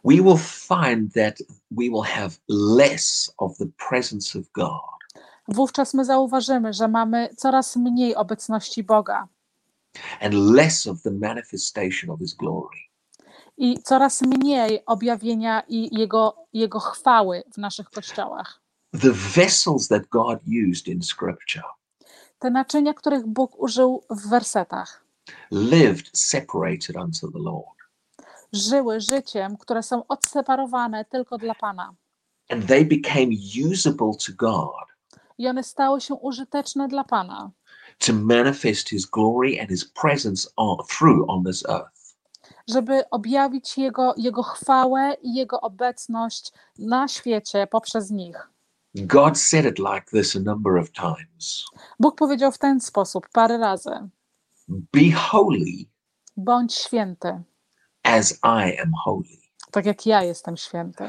we 0.09 0.21
will 0.23 0.38
find 0.38 1.12
that 1.12 1.42
we 1.71 1.90
will 1.90 2.03
have 2.03 2.31
less 2.49 3.33
of 3.38 3.57
the 3.57 3.66
presence 3.88 4.38
of 4.38 4.44
God 4.53 4.99
wówczas 5.49 5.94
my 5.94 6.05
zauważymy, 6.05 6.73
że 6.73 6.88
mamy 6.88 7.29
coraz 7.37 7.77
mniej 7.77 8.14
obecności 8.14 8.85
Boga 8.85 9.29
and 10.21 10.35
less 10.35 10.87
of 10.87 11.03
the 11.03 11.11
manifestation 11.11 12.11
of 12.11 12.21
His 12.21 12.35
glory. 12.35 12.79
i 13.59 13.83
coraz 13.83 14.23
mniej 14.23 14.85
objawienia 14.87 15.62
i 15.68 15.99
Jego, 15.99 16.37
jego 16.53 16.81
chwały 16.81 17.42
w 17.55 17.59
naszych 17.59 17.90
kościołach. 17.90 18.61
The 19.01 19.12
vessels 19.12 19.88
that 19.88 20.03
God 20.11 20.38
used 20.71 20.88
in 20.88 21.03
Scripture 21.03 21.64
Te 22.38 22.51
naczynia, 22.51 22.94
których 22.94 23.27
Bóg 23.27 23.61
użył 23.61 24.05
w 24.11 24.29
wersetach, 24.29 25.05
lived 25.51 26.11
separated 26.18 26.97
unto 26.97 27.29
the 27.33 27.38
Lord, 27.38 27.78
żyły 28.52 29.00
życiem, 29.00 29.56
które 29.56 29.82
są 29.82 30.06
odseparowane 30.06 31.04
tylko 31.04 31.38
dla 31.38 31.54
Pana. 31.54 31.94
and 32.50 32.66
they 32.66 32.84
became 32.84 33.28
usable 33.72 34.12
to 34.26 34.32
God 34.37 34.88
I 35.38 35.48
one 35.48 35.62
stały 35.62 36.00
się 36.00 36.14
użyteczne 36.14 36.88
dla 36.88 37.04
Pana, 37.04 37.50
to 37.98 38.12
manifest 38.12 38.88
His 38.88 39.06
glory 39.06 39.61
and 39.61 39.70
His 39.70 39.84
presence 39.84 40.48
on, 40.56 40.76
through 40.98 41.30
on 41.30 41.44
this 41.44 41.64
earth. 41.68 42.16
żeby 42.68 43.11
objawić 43.11 43.78
Jego, 43.78 44.14
Jego 44.16 44.42
chwałę 44.42 45.14
i 45.22 45.34
Jego 45.34 45.61
obecność 45.61 46.52
na 46.78 47.08
świecie 47.08 47.66
poprzez 47.66 48.11
nich. 48.11 48.48
God 48.94 49.38
said 49.38 49.64
it 49.66 49.78
like 49.78 50.04
this 50.12 50.37
a 50.37 50.40
number 50.40 50.76
of 50.78 50.90
times 50.92 51.64
Bóg 52.00 52.16
powiedział 52.16 52.52
w 52.52 52.58
ten 52.58 52.80
sposób 52.80 53.28
parę 53.32 53.58
razy: 53.58 53.90
Be 54.68 55.12
holy 55.16 55.84
Bądź 56.37 56.74
święty, 56.74 57.42
as 58.09 58.33
I 58.33 58.81
am 58.81 58.92
holy. 59.05 59.38
tak 59.71 59.87
jak 59.87 60.07
ja 60.07 60.23
jestem 60.23 60.57
święty. 60.57 61.05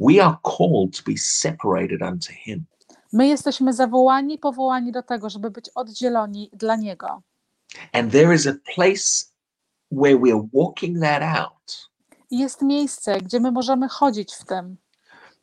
We 0.00 0.24
are 0.24 0.36
called 0.42 0.96
to 0.96 1.02
be 1.10 1.18
separated 1.18 2.02
unto 2.02 2.32
Him. 2.32 2.64
My 3.12 3.26
jesteśmy 3.26 3.72
zawołani, 3.72 4.38
powołani 4.38 4.92
do 4.92 5.02
tego, 5.02 5.30
żeby 5.30 5.50
być 5.50 5.70
oddzieloni 5.74 6.50
dla 6.52 6.76
Niego. 6.76 7.22
And 7.92 8.12
there 8.12 8.34
is 8.34 8.46
a 8.46 8.54
place 8.74 9.24
where 9.92 10.16
we're 10.16 10.48
walking 10.52 11.00
that 11.00 11.22
out, 11.22 11.90
I 12.30 12.38
jest 12.38 12.62
miejsce, 12.62 13.20
gdzie 13.20 13.40
my 13.40 13.52
możemy 13.52 13.88
chodzić 13.88 14.34
w 14.34 14.44
tym, 14.44 14.76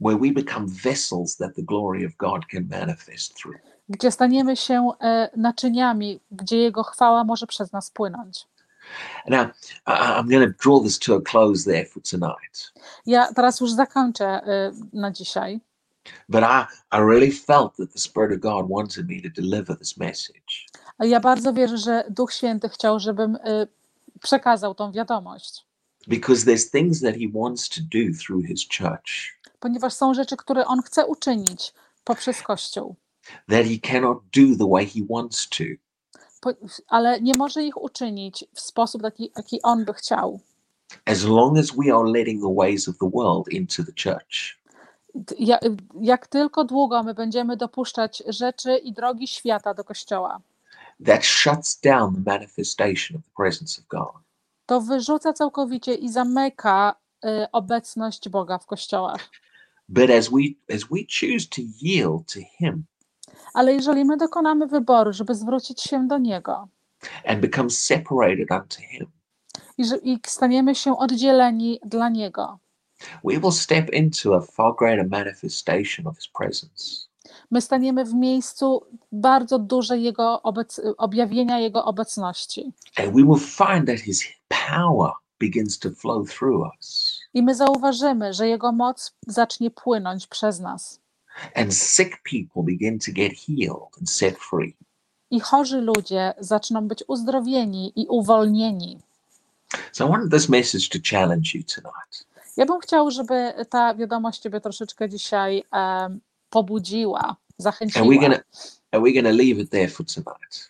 where 0.01 0.19
we 0.19 0.31
become 0.31 0.65
vessels 0.83 1.37
that 1.37 1.55
the 1.55 1.63
glory 1.63 2.05
of 2.07 2.15
God 2.17 2.45
can 2.51 2.67
manifest 2.79 3.35
through. 3.35 3.57
gdzie 3.89 4.11
staniemy 4.11 4.57
się 4.57 4.89
e, 5.01 5.29
naczyniami, 5.37 6.19
gdzie 6.31 6.57
Jego 6.57 6.83
chwała 6.83 7.23
może 7.23 7.47
przez 7.47 7.71
nas 7.71 7.91
płynąć. 7.91 8.47
Now, 9.27 9.49
I'm 9.85 10.29
going 10.29 10.47
to 10.47 10.63
draw 10.63 10.83
this 10.83 10.99
to 10.99 11.15
a 11.15 11.21
close 11.21 11.71
there 11.71 11.85
for 11.85 12.03
tonight. 12.03 12.73
Ja 13.05 13.33
teraz 13.33 13.59
już 13.59 13.71
zakończę 13.71 14.25
e, 14.25 14.71
na 14.93 15.11
dzisiaj, 15.11 15.61
But 16.29 16.43
I, 16.43 16.65
I 16.97 16.99
really 16.99 17.31
felt 17.31 17.75
that 17.75 17.93
the 17.93 17.99
Spirit 17.99 18.31
of 18.31 18.39
God 18.39 18.69
wanted 18.69 19.07
me 19.09 19.21
to 19.21 19.41
deliver 19.41 19.77
this 19.77 19.97
message. 19.97 20.67
ja 20.99 21.19
bardzo 21.19 21.53
wierzę, 21.53 21.77
że 21.77 22.03
Duch 22.09 22.33
Święty 22.33 22.69
chciał, 22.69 22.99
żebym 22.99 23.35
e, 23.35 23.67
przekazał 24.21 24.75
tą 24.75 24.91
wiadomość, 24.91 25.65
Because 26.07 26.45
there's 26.45 26.71
things 26.71 27.01
that 27.01 27.15
He 27.15 27.27
wants 27.33 27.69
to 27.69 27.81
do 27.81 28.13
through 28.25 28.45
His 28.45 28.67
church 28.77 29.41
ponieważ 29.61 29.93
są 29.93 30.13
rzeczy, 30.13 30.37
które 30.37 30.65
On 30.65 30.81
chce 30.81 31.05
uczynić 31.05 31.73
poprzez 32.03 32.41
Kościół, 32.41 32.95
that 33.49 33.65
He 33.65 33.91
cannot 33.91 34.17
do 34.17 34.57
the 34.65 34.69
way 34.71 34.85
He 34.85 34.99
wants 35.09 35.49
to. 35.49 35.63
Ale 36.87 37.21
nie 37.21 37.33
może 37.37 37.63
ich 37.63 37.81
uczynić 37.83 38.45
w 38.53 38.61
sposób 38.61 39.01
taki, 39.01 39.31
jaki 39.37 39.61
On 39.61 39.85
by 39.85 39.93
chciał. 39.93 40.39
as 41.05 41.23
long 41.23 41.57
as 41.57 41.71
we 41.71 41.93
are 41.95 42.03
letting 42.11 42.41
the 42.41 42.53
ways 42.55 42.87
of 42.89 42.97
the 42.97 43.09
world 43.13 43.47
into 43.49 43.83
the 43.83 43.91
church. 44.03 44.61
Ja, 45.39 45.59
jak 46.01 46.27
tylko 46.27 46.63
długo 46.63 47.03
my 47.03 47.13
będziemy 47.13 47.57
dopuszczać 47.57 48.23
rzeczy 48.27 48.77
i 48.77 48.93
drogi 48.93 49.27
świata 49.27 49.73
do 49.73 49.83
Kościoła, 49.83 50.39
That 51.05 51.25
shuts 51.25 51.79
down 51.81 52.15
the 52.15 52.31
manifestation 52.31 53.17
of 53.17 53.23
the 53.25 53.31
presence 53.35 53.81
of 53.81 53.87
God. 53.87 54.21
to 54.65 54.81
wyrzuca 54.81 55.33
całkowicie 55.33 55.93
i 55.95 56.09
zamyka 56.09 56.95
y, 57.25 57.51
obecność 57.51 58.29
Boga 58.29 58.57
w 58.57 58.65
kościołach. 58.65 59.29
But 59.89 60.09
as 60.09 60.29
we 60.29 60.37
as 60.75 60.81
we 60.83 60.97
choose 61.19 61.47
to 61.49 61.61
yield 61.81 62.33
to 62.33 62.39
Him 62.59 62.83
Ale 63.53 63.73
jeżeli 63.73 64.05
my 64.05 64.17
dokonamy 64.17 64.67
wyboru, 64.67 65.13
żeby 65.13 65.35
zwrócić 65.35 65.81
się 65.81 66.07
do 66.07 66.17
Niego 66.17 66.67
and 67.27 67.39
become 67.39 67.69
separated 67.69 68.51
unto 68.51 68.75
Him, 68.81 69.07
i, 69.77 69.85
że, 69.85 69.97
i 69.97 70.19
staniemy 70.25 70.75
się 70.75 70.97
oddzieleni 70.97 71.79
dla 71.85 72.09
Niego, 72.09 72.59
we 73.23 73.39
will 73.39 73.51
step 73.51 73.89
into 73.93 74.35
a 74.35 74.41
far 74.41 74.73
greater 74.79 75.09
manifestation 75.09 76.07
of 76.07 76.15
His 76.15 76.27
presence. 76.27 77.11
my 77.51 77.61
staniemy 77.61 78.05
w 78.05 78.13
miejscu 78.13 78.85
bardzo 79.11 79.59
dużej 79.59 80.03
Jego 80.03 80.41
obec, 80.41 80.81
objawienia 80.97 81.59
Jego 81.59 81.85
obecności. 81.85 82.73
And 82.97 83.07
we 83.07 83.23
will 83.23 83.39
find 83.39 83.87
that 83.87 83.99
His 83.99 84.23
power 84.69 85.11
begins 85.39 85.79
to 85.79 85.89
flow 85.89 86.29
through 86.29 86.67
us. 86.79 87.19
I 87.33 87.43
my 87.43 87.55
zauważymy, 87.55 88.33
że 88.33 88.47
Jego 88.47 88.71
moc 88.71 89.13
zacznie 89.27 89.71
płynąć 89.71 90.27
przez 90.27 90.59
nas. 90.59 91.00
And 91.55 91.73
sick 91.73 92.23
people 92.23 92.63
begin 92.63 92.99
to 92.99 93.11
get 93.11 93.33
healed 93.33 93.97
and 93.99 94.09
set 94.09 94.37
free. 94.37 94.75
I 95.31 95.39
chorzy 95.39 95.81
ludzie 95.81 96.33
zaczną 96.39 96.87
być 96.87 97.03
uzdrowieni 97.07 97.93
i 97.95 98.07
uwolnieni. 98.07 98.99
So 99.91 100.05
I 100.07 100.09
wanted 100.11 100.31
this 100.31 100.49
message 100.49 100.89
to 100.89 100.99
challenge 101.11 101.49
you 101.53 101.63
tonight. 101.75 102.25
Ja 102.57 102.65
bym 102.65 102.79
chciał, 102.79 103.11
żeby 103.11 103.53
ta 103.69 103.95
wiadomość 103.95 104.39
Ciebie 104.41 104.61
troszeczkę 104.61 105.09
dzisiaj 105.09 105.63
em, 105.71 106.19
pobudziła, 106.49 107.19
And 107.19 107.37
we're 107.37 107.63
zachęciła. 107.63 108.15
gonna 108.21 108.39
and 108.91 109.03
we're 109.03 109.13
gonna 109.15 109.35
leave 109.35 109.59
it 109.61 109.69
there 109.69 109.87
for 109.87 110.05
tonight. 110.05 110.69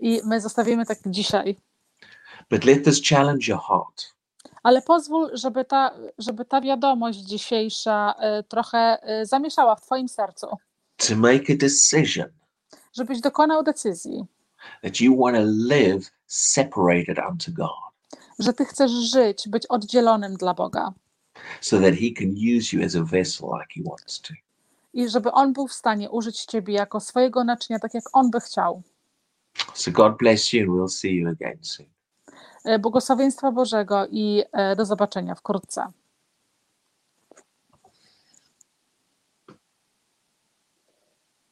I 0.00 0.20
my 0.24 0.40
zostawimy 0.40 0.86
tak 0.86 0.98
dzisiaj. 1.06 1.56
But 2.50 2.64
let 2.64 2.84
this 2.84 3.02
challenge 3.08 3.48
your 3.52 3.60
heart. 3.68 4.12
Ale 4.62 4.82
pozwól, 4.82 5.30
żeby 5.32 5.64
ta, 5.64 5.94
żeby 6.18 6.44
ta 6.44 6.60
wiadomość 6.60 7.18
dzisiejsza 7.18 8.14
e, 8.18 8.42
trochę 8.42 8.98
e, 9.02 9.26
zamieszała 9.26 9.76
w 9.76 9.80
Twoim 9.80 10.08
sercu, 10.08 10.46
to 10.96 11.16
make 11.16 11.50
a 11.50 11.56
decision 11.56 12.28
żebyś 12.96 13.20
dokonał 13.20 13.62
decyzji, 13.62 14.24
that 14.82 15.00
you 15.00 15.16
want 15.24 15.36
to 15.36 15.42
live 15.44 16.10
separated 16.26 17.18
unto 17.30 17.52
God 17.52 17.92
że 18.38 18.52
Ty 18.52 18.64
chcesz 18.64 18.90
żyć, 18.90 19.48
być 19.48 19.66
oddzielonym 19.66 20.34
dla 20.34 20.54
Boga, 20.54 20.92
so 21.60 21.80
that 21.80 21.94
He 21.94 22.10
can 22.18 22.28
use 22.58 22.76
you 22.76 22.84
as 22.84 22.96
a 22.96 23.04
vessel 23.04 23.48
like 23.48 23.74
He 23.76 23.90
wants 23.90 24.20
to. 24.20 24.34
i 24.92 25.08
żeby 25.08 25.32
On 25.32 25.52
był 25.52 25.68
w 25.68 25.72
stanie 25.72 26.10
użyć 26.10 26.44
Ciebie 26.44 26.74
jako 26.74 27.00
swojego 27.00 27.44
naczynia, 27.44 27.78
tak 27.78 27.94
jak 27.94 28.04
On 28.12 28.30
by 28.30 28.40
chciał. 28.40 28.82
So 29.74 29.90
God 29.90 30.16
bless 30.18 30.52
you 30.52 30.62
and 30.62 30.70
we'll 30.70 30.88
see 30.88 31.16
you 31.16 31.28
again 31.28 31.58
soon. 31.62 31.91
E, 32.64 32.78
Błogosławieństwa 32.78 33.52
Bożego 33.52 34.06
i 34.10 34.42
e, 34.52 34.76
do 34.76 34.84
zobaczenia 34.84 35.34
wkrótce. 35.34 35.92